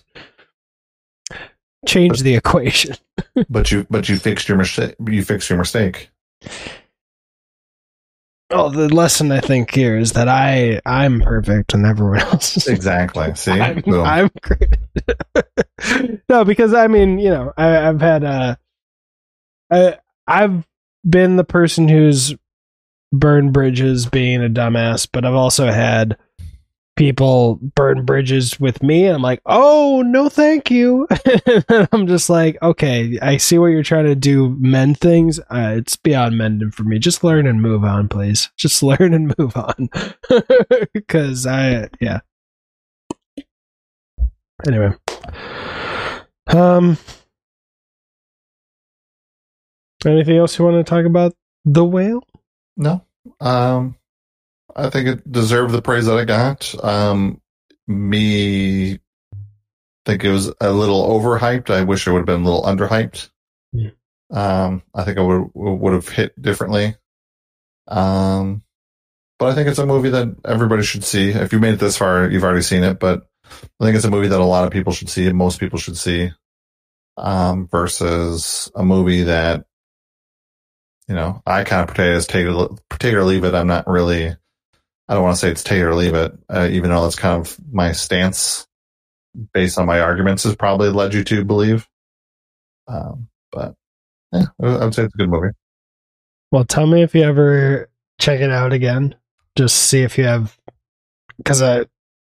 [1.86, 2.96] change the equation.
[3.48, 6.10] but you but you fixed your mistake you fixed your mistake.
[8.50, 12.68] Oh, the lesson I think here is that I I'm perfect and everyone else is
[12.68, 13.34] exactly.
[13.36, 14.76] See, I'm, I'm great.
[16.28, 18.56] no, because I mean, you know, I, have had uh,
[19.72, 20.64] I I've
[21.08, 22.34] been the person who's
[23.12, 26.16] burned bridges, being a dumbass, but I've also had
[26.96, 31.08] people burn bridges with me and I'm like, "Oh, no thank you."
[31.92, 35.38] I'm just like, "Okay, I see what you're trying to do, mend things.
[35.50, 36.98] Uh, it's beyond mending for me.
[36.98, 38.50] Just learn and move on, please.
[38.56, 39.88] Just learn and move on."
[41.08, 42.20] Cuz I yeah.
[44.66, 44.92] Anyway.
[46.46, 46.96] Um
[50.06, 51.34] Anything else you want to talk about
[51.64, 52.22] the whale?
[52.76, 53.04] No.
[53.40, 53.96] Um
[54.76, 56.74] I think it deserved the praise that it got.
[56.82, 57.40] Um,
[57.86, 58.98] me
[60.04, 61.70] think it was a little overhyped.
[61.70, 63.30] I wish it would have been a little underhyped.
[63.72, 63.90] Yeah.
[64.30, 66.96] Um, I think I would would have hit differently.
[67.88, 68.62] Um,
[69.38, 71.30] but I think it's a movie that everybody should see.
[71.30, 72.98] If you made it this far, you've already seen it.
[72.98, 75.60] But I think it's a movie that a lot of people should see, and most
[75.60, 76.30] people should see.
[77.16, 79.66] Um, versus a movie that
[81.08, 82.46] you know I kind of as take,
[82.98, 83.54] take or leave it.
[83.54, 84.34] I'm not really
[85.08, 87.40] I don't want to say it's take or leave it, uh, even though that's kind
[87.40, 88.66] of my stance
[89.52, 91.86] based on my arguments has probably led you to believe.
[92.86, 93.74] Um, but
[94.32, 95.54] yeah, I would say it's a good movie.
[96.50, 99.14] Well, tell me if you ever check it out again.
[99.56, 100.56] Just see if you have,
[101.36, 101.84] because I,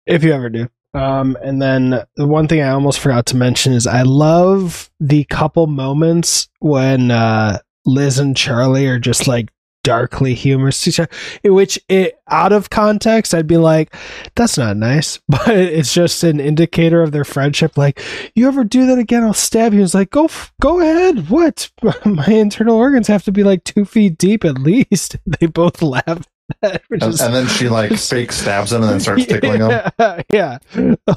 [0.05, 0.67] if you ever do.
[0.93, 5.25] Um, and then the one thing I almost forgot to mention is I love the
[5.25, 9.49] couple moments when uh, Liz and Charlie are just like
[9.85, 10.99] darkly humorous
[11.43, 13.95] in which it out of context i'd be like
[14.33, 15.19] that's not nice.
[15.29, 18.01] But it's just an indicator of their friendship like
[18.33, 19.83] you ever do that again i'll stab you.
[19.83, 20.27] It's like go
[20.59, 21.29] go ahead.
[21.29, 21.69] What?
[22.05, 25.17] My internal organs have to be like two feet deep at least.
[25.39, 26.25] They both laugh
[26.61, 30.23] and, is, and, then she like fake stabs him and then starts tickling yeah, him.
[30.31, 30.57] Yeah.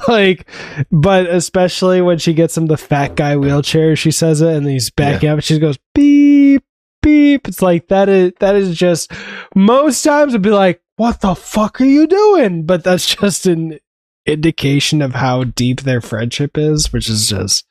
[0.07, 0.47] Like,
[0.91, 4.89] but especially when she gets him the fat guy wheelchair, she says it and he's
[4.89, 5.33] backing yeah.
[5.33, 6.63] up and she goes beep,
[7.01, 7.47] beep.
[7.47, 9.11] It's like that is that is just
[9.55, 12.65] most times I'd be like, what the fuck are you doing?
[12.65, 13.79] But that's just an
[14.25, 17.65] indication of how deep their friendship is, which is just.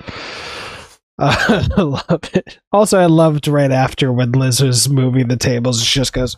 [1.20, 2.58] Uh, I love it.
[2.70, 6.36] Also, I loved right after when Liz was moving the tables, she just goes,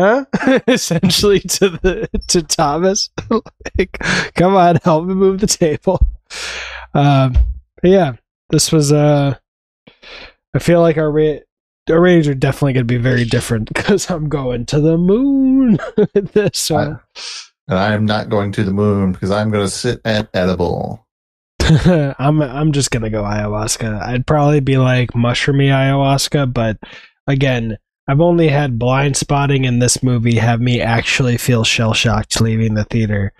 [0.00, 0.24] huh?
[0.68, 3.10] Essentially to the to Thomas,
[3.78, 3.98] like,
[4.34, 6.06] come on, help me move the table.
[6.94, 7.36] Um,
[7.82, 8.14] yeah,
[8.50, 9.36] this was uh,
[10.54, 11.40] I feel like our ra-
[11.88, 15.78] our ratings are definitely going to be very different because I'm going to the moon
[15.96, 17.00] with this one.
[17.68, 21.06] and I'm not going to the moon because I'm going to sit at edible.
[22.18, 24.02] I'm I'm just gonna go ayahuasca.
[24.02, 26.78] I'd probably be like mushroomy ayahuasca, but
[27.28, 27.78] again,
[28.10, 32.82] I've only had Blindspotting in this movie have me actually feel shell shocked leaving the
[32.82, 33.32] theater,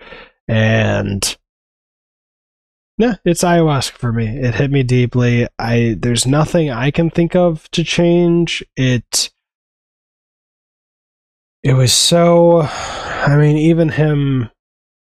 [0.47, 1.37] and
[2.97, 4.27] yeah, it's ayahuasca for me.
[4.27, 5.45] It hit me deeply.
[5.59, 9.33] I there's nothing I can think of to change it.
[11.63, 12.61] It was so.
[12.61, 14.51] I mean, even him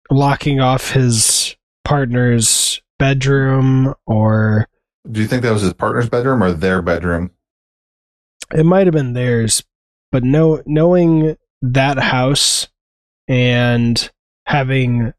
[0.09, 4.69] locking off his partner's bedroom or
[5.11, 7.31] Do you think that was his partner's bedroom or their bedroom?
[8.53, 9.63] It might have been theirs
[10.11, 12.67] but know, knowing that house
[13.27, 14.09] and
[14.47, 15.13] having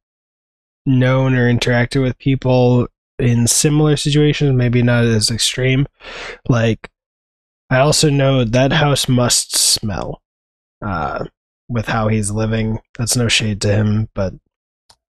[0.84, 5.86] known or interacted with people in similar situations maybe not as extreme
[6.48, 6.90] like
[7.68, 10.20] i also know that house must smell
[10.84, 11.24] uh
[11.68, 14.32] with how he's living that's no shade to him but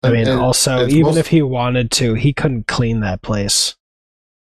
[0.02, 3.74] I mean, And- also, even most- if he wanted to, he couldn't clean that place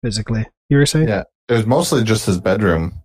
[0.05, 0.47] physically.
[0.69, 1.09] You were saying?
[1.09, 1.25] Yeah.
[1.49, 3.01] it was mostly just his bedroom.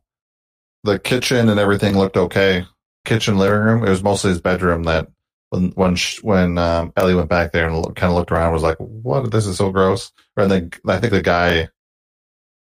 [0.86, 2.66] The kitchen and everything looked okay.
[3.06, 3.84] Kitchen, living room.
[3.84, 5.08] It was mostly his bedroom that
[5.50, 8.64] when when sh- when um, Ellie went back there and kind of looked around, was
[8.64, 9.32] like, "What?
[9.32, 11.70] This is so gross." Or then I think the guy.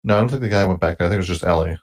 [0.04, 1.08] No, I don't think the guy went back there.
[1.08, 1.78] I think it was just Ellie.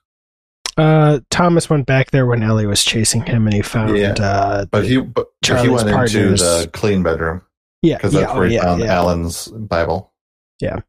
[0.76, 3.96] Uh, Thomas went back there when Ellie was chasing him, and he found.
[3.96, 4.12] Yeah.
[4.12, 7.42] Uh, But he but he Charlie's went into the clean bedroom
[7.82, 8.94] yeah, because that's oh, where he yeah, found yeah.
[8.94, 10.12] Alan's Bible.
[10.60, 10.80] Yeah.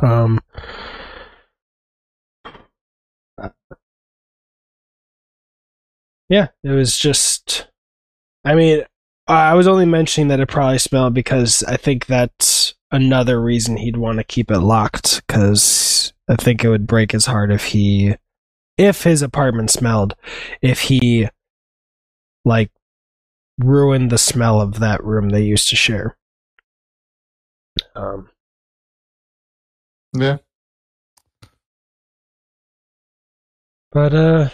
[0.00, 0.40] Um,
[6.28, 7.68] yeah, it was just.
[8.44, 8.84] I mean,
[9.26, 13.96] I was only mentioning that it probably smelled because I think that's another reason he'd
[13.96, 18.14] want to keep it locked because I think it would break his heart if he,
[18.78, 20.14] if his apartment smelled,
[20.62, 21.28] if he,
[22.44, 22.70] like,
[23.58, 26.16] ruined the smell of that room they used to share.
[27.94, 28.30] Um,
[30.12, 30.38] Yeah.
[33.90, 34.50] But uh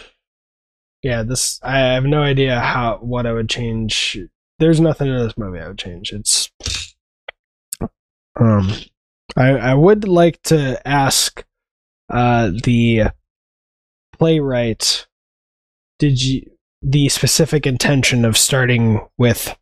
[1.02, 4.18] yeah, this I have no idea how what I would change.
[4.58, 6.12] There's nothing in this movie I would change.
[6.12, 6.50] It's
[8.38, 8.70] um
[9.36, 11.44] I I would like to ask
[12.08, 13.04] uh the
[14.16, 15.06] playwright
[15.98, 16.48] did you
[16.82, 19.56] the specific intention of starting with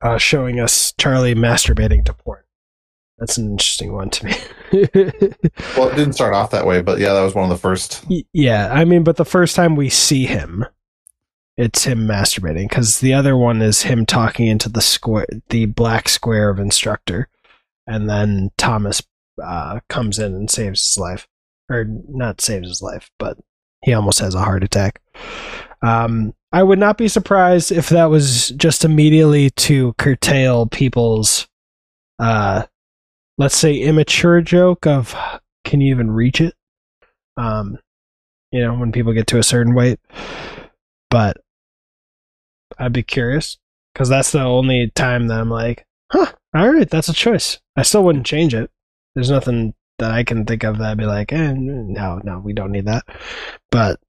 [0.00, 2.42] uh showing us Charlie masturbating to porn.
[3.18, 4.34] That's an interesting one to me.
[5.76, 8.04] Well, it didn't start off that way, but yeah, that was one of the first.
[8.32, 10.66] Yeah, I mean, but the first time we see him,
[11.56, 16.08] it's him masturbating because the other one is him talking into the square, the black
[16.08, 17.28] square of instructor,
[17.86, 19.02] and then Thomas
[19.42, 21.26] uh, comes in and saves his life,
[21.70, 23.38] or not saves his life, but
[23.82, 25.00] he almost has a heart attack.
[25.82, 31.48] Um, I would not be surprised if that was just immediately to curtail people's,
[32.18, 32.64] uh,
[33.38, 35.14] let's say, immature joke of
[35.64, 36.54] can you even reach it?
[37.36, 37.78] Um,
[38.52, 40.00] you know, when people get to a certain weight.
[41.10, 41.38] But
[42.78, 43.58] I'd be curious
[43.92, 47.58] because that's the only time that I'm like, huh, all right, that's a choice.
[47.76, 48.70] I still wouldn't change it.
[49.14, 52.52] There's nothing that I can think of that I'd be like, eh, no, no, we
[52.52, 53.04] don't need that.
[53.70, 54.00] But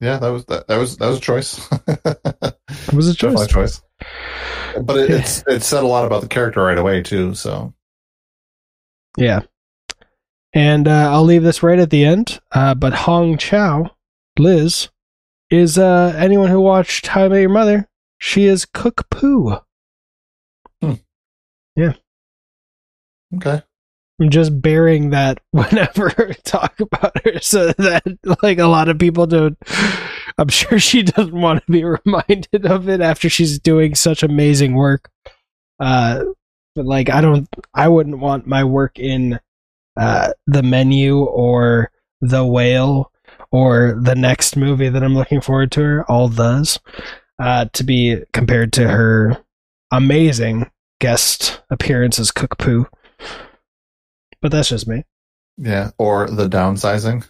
[0.00, 1.58] Yeah, that was that, that was that was a choice.
[1.70, 3.40] it was a choice.
[3.40, 3.82] Definitely a choice.
[4.82, 7.34] But it, it's it said a lot about the character right away too.
[7.34, 7.72] So
[9.16, 9.42] Yeah.
[10.52, 12.40] And uh, I'll leave this right at the end.
[12.52, 13.90] Uh, but Hong Chau,
[14.38, 14.88] Liz,
[15.50, 17.88] is uh, anyone who watched How I Met Your Mother.
[18.18, 19.56] She is Cook Pu.
[20.82, 20.94] Hmm.
[21.76, 21.94] Yeah.
[23.36, 23.62] Okay,
[24.20, 28.02] I'm just bearing that whenever I talk about her, so that
[28.42, 29.56] like a lot of people don't.
[30.36, 34.74] I'm sure she doesn't want to be reminded of it after she's doing such amazing
[34.74, 35.10] work.
[35.78, 36.24] Uh,
[36.80, 37.46] but like, I don't.
[37.74, 39.38] I wouldn't want my work in
[39.98, 41.90] uh, the menu or
[42.22, 43.12] the whale
[43.52, 45.82] or the next movie that I'm looking forward to.
[45.82, 46.78] Her all those
[47.38, 49.36] uh, to be compared to her
[49.92, 50.70] amazing
[51.02, 52.86] guest appearance as Cook Pu.
[54.40, 55.04] But that's just me.
[55.58, 57.26] yeah, or the downsizing.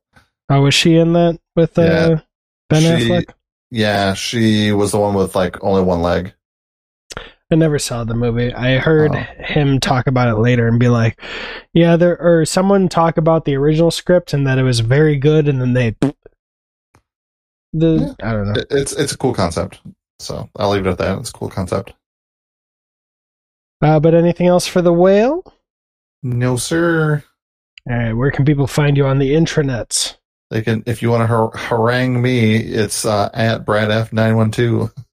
[0.48, 2.20] Oh, was she in that with uh, Yeah.
[2.70, 3.24] Ben She- Affleck?
[3.72, 6.32] Yeah, she was the one with like only one leg.
[7.50, 8.52] I never saw the movie.
[8.52, 9.24] I heard Oh.
[9.44, 11.20] him talk about it later and be like,
[11.72, 15.46] "Yeah, there," or someone talk about the original script and that it was very good,
[15.46, 15.94] and then they,
[17.72, 18.62] the I don't know.
[18.70, 19.80] It's it's a cool concept.
[20.18, 21.18] So I'll leave it at that.
[21.18, 21.92] It's a cool concept.
[23.82, 25.44] Uh, but anything else for the whale?
[26.22, 27.22] No, sir.
[27.88, 30.16] All right, where can people find you on the intranets?
[30.50, 34.34] They can if you want to har- harangue me, it's uh, at Brad F nine
[34.36, 34.90] one two.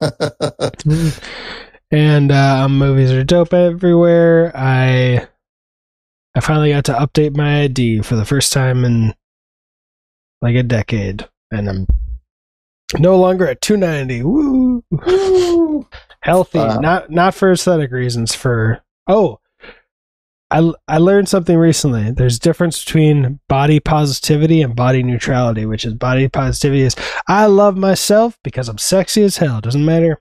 [1.94, 4.50] and uh, movies are dope everywhere.
[4.56, 5.28] I
[6.34, 9.14] I finally got to update my ID for the first time in
[10.42, 11.86] like a decade, and I'm
[12.98, 14.22] no longer at 290.
[14.24, 14.84] Woo!
[16.22, 18.34] Healthy, Uh, not not for aesthetic reasons.
[18.34, 19.38] For oh,
[20.50, 22.10] I I learned something recently.
[22.10, 26.96] There's a difference between body positivity and body neutrality, which is body positivity is
[27.28, 29.60] I love myself because I'm sexy as hell.
[29.60, 30.20] Doesn't matter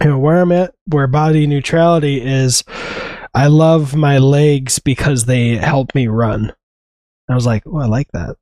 [0.00, 2.64] you know where I'm at, where body neutrality is,
[3.34, 6.52] I love my legs because they help me run.
[7.28, 8.36] I was like, oh, I like that.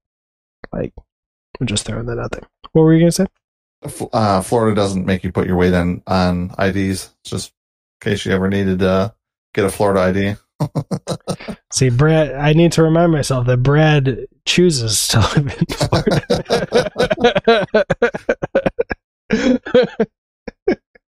[0.73, 0.93] Like,
[1.61, 2.49] I'm just throwing that out there.
[2.73, 3.27] What were you gonna say?
[4.13, 7.11] Uh, Florida doesn't make you put your weight on on IDs.
[7.25, 7.53] Just
[8.03, 9.15] in case you ever needed to
[9.53, 10.37] get a Florida ID.
[11.73, 15.67] See, Brad, I need to remind myself that Brad chooses to live in
[19.31, 20.07] Florida.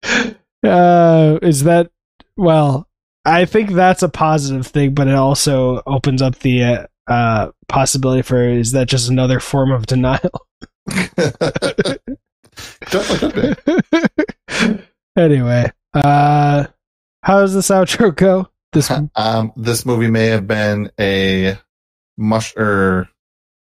[0.65, 1.91] uh, is that
[2.37, 2.89] well?
[3.25, 8.23] I think that's a positive thing, but it also opens up the uh, uh, possibility
[8.23, 10.47] for is that just another form of denial?
[12.91, 14.81] Definitely could be.
[15.17, 16.67] anyway, uh,
[17.23, 18.49] how does this outro go?
[18.73, 21.59] This um, this movie may have been a
[22.17, 23.09] mush or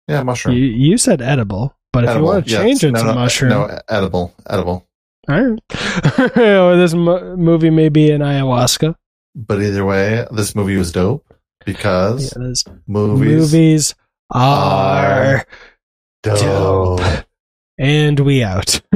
[0.07, 0.55] yeah mushroom.
[0.55, 2.61] you said edible, but if you want to yes.
[2.61, 4.87] change it no, to no, mushroom, No, edible, edible.
[5.29, 6.37] All right.
[6.37, 8.95] or this mo- movie may be in ayahuasca.
[9.35, 11.25] But either way, this movie was dope
[11.65, 13.95] because Yeah, this- movies, movies
[14.31, 15.45] are
[16.23, 16.39] dope.
[16.39, 17.25] dope.
[17.77, 18.81] and we out.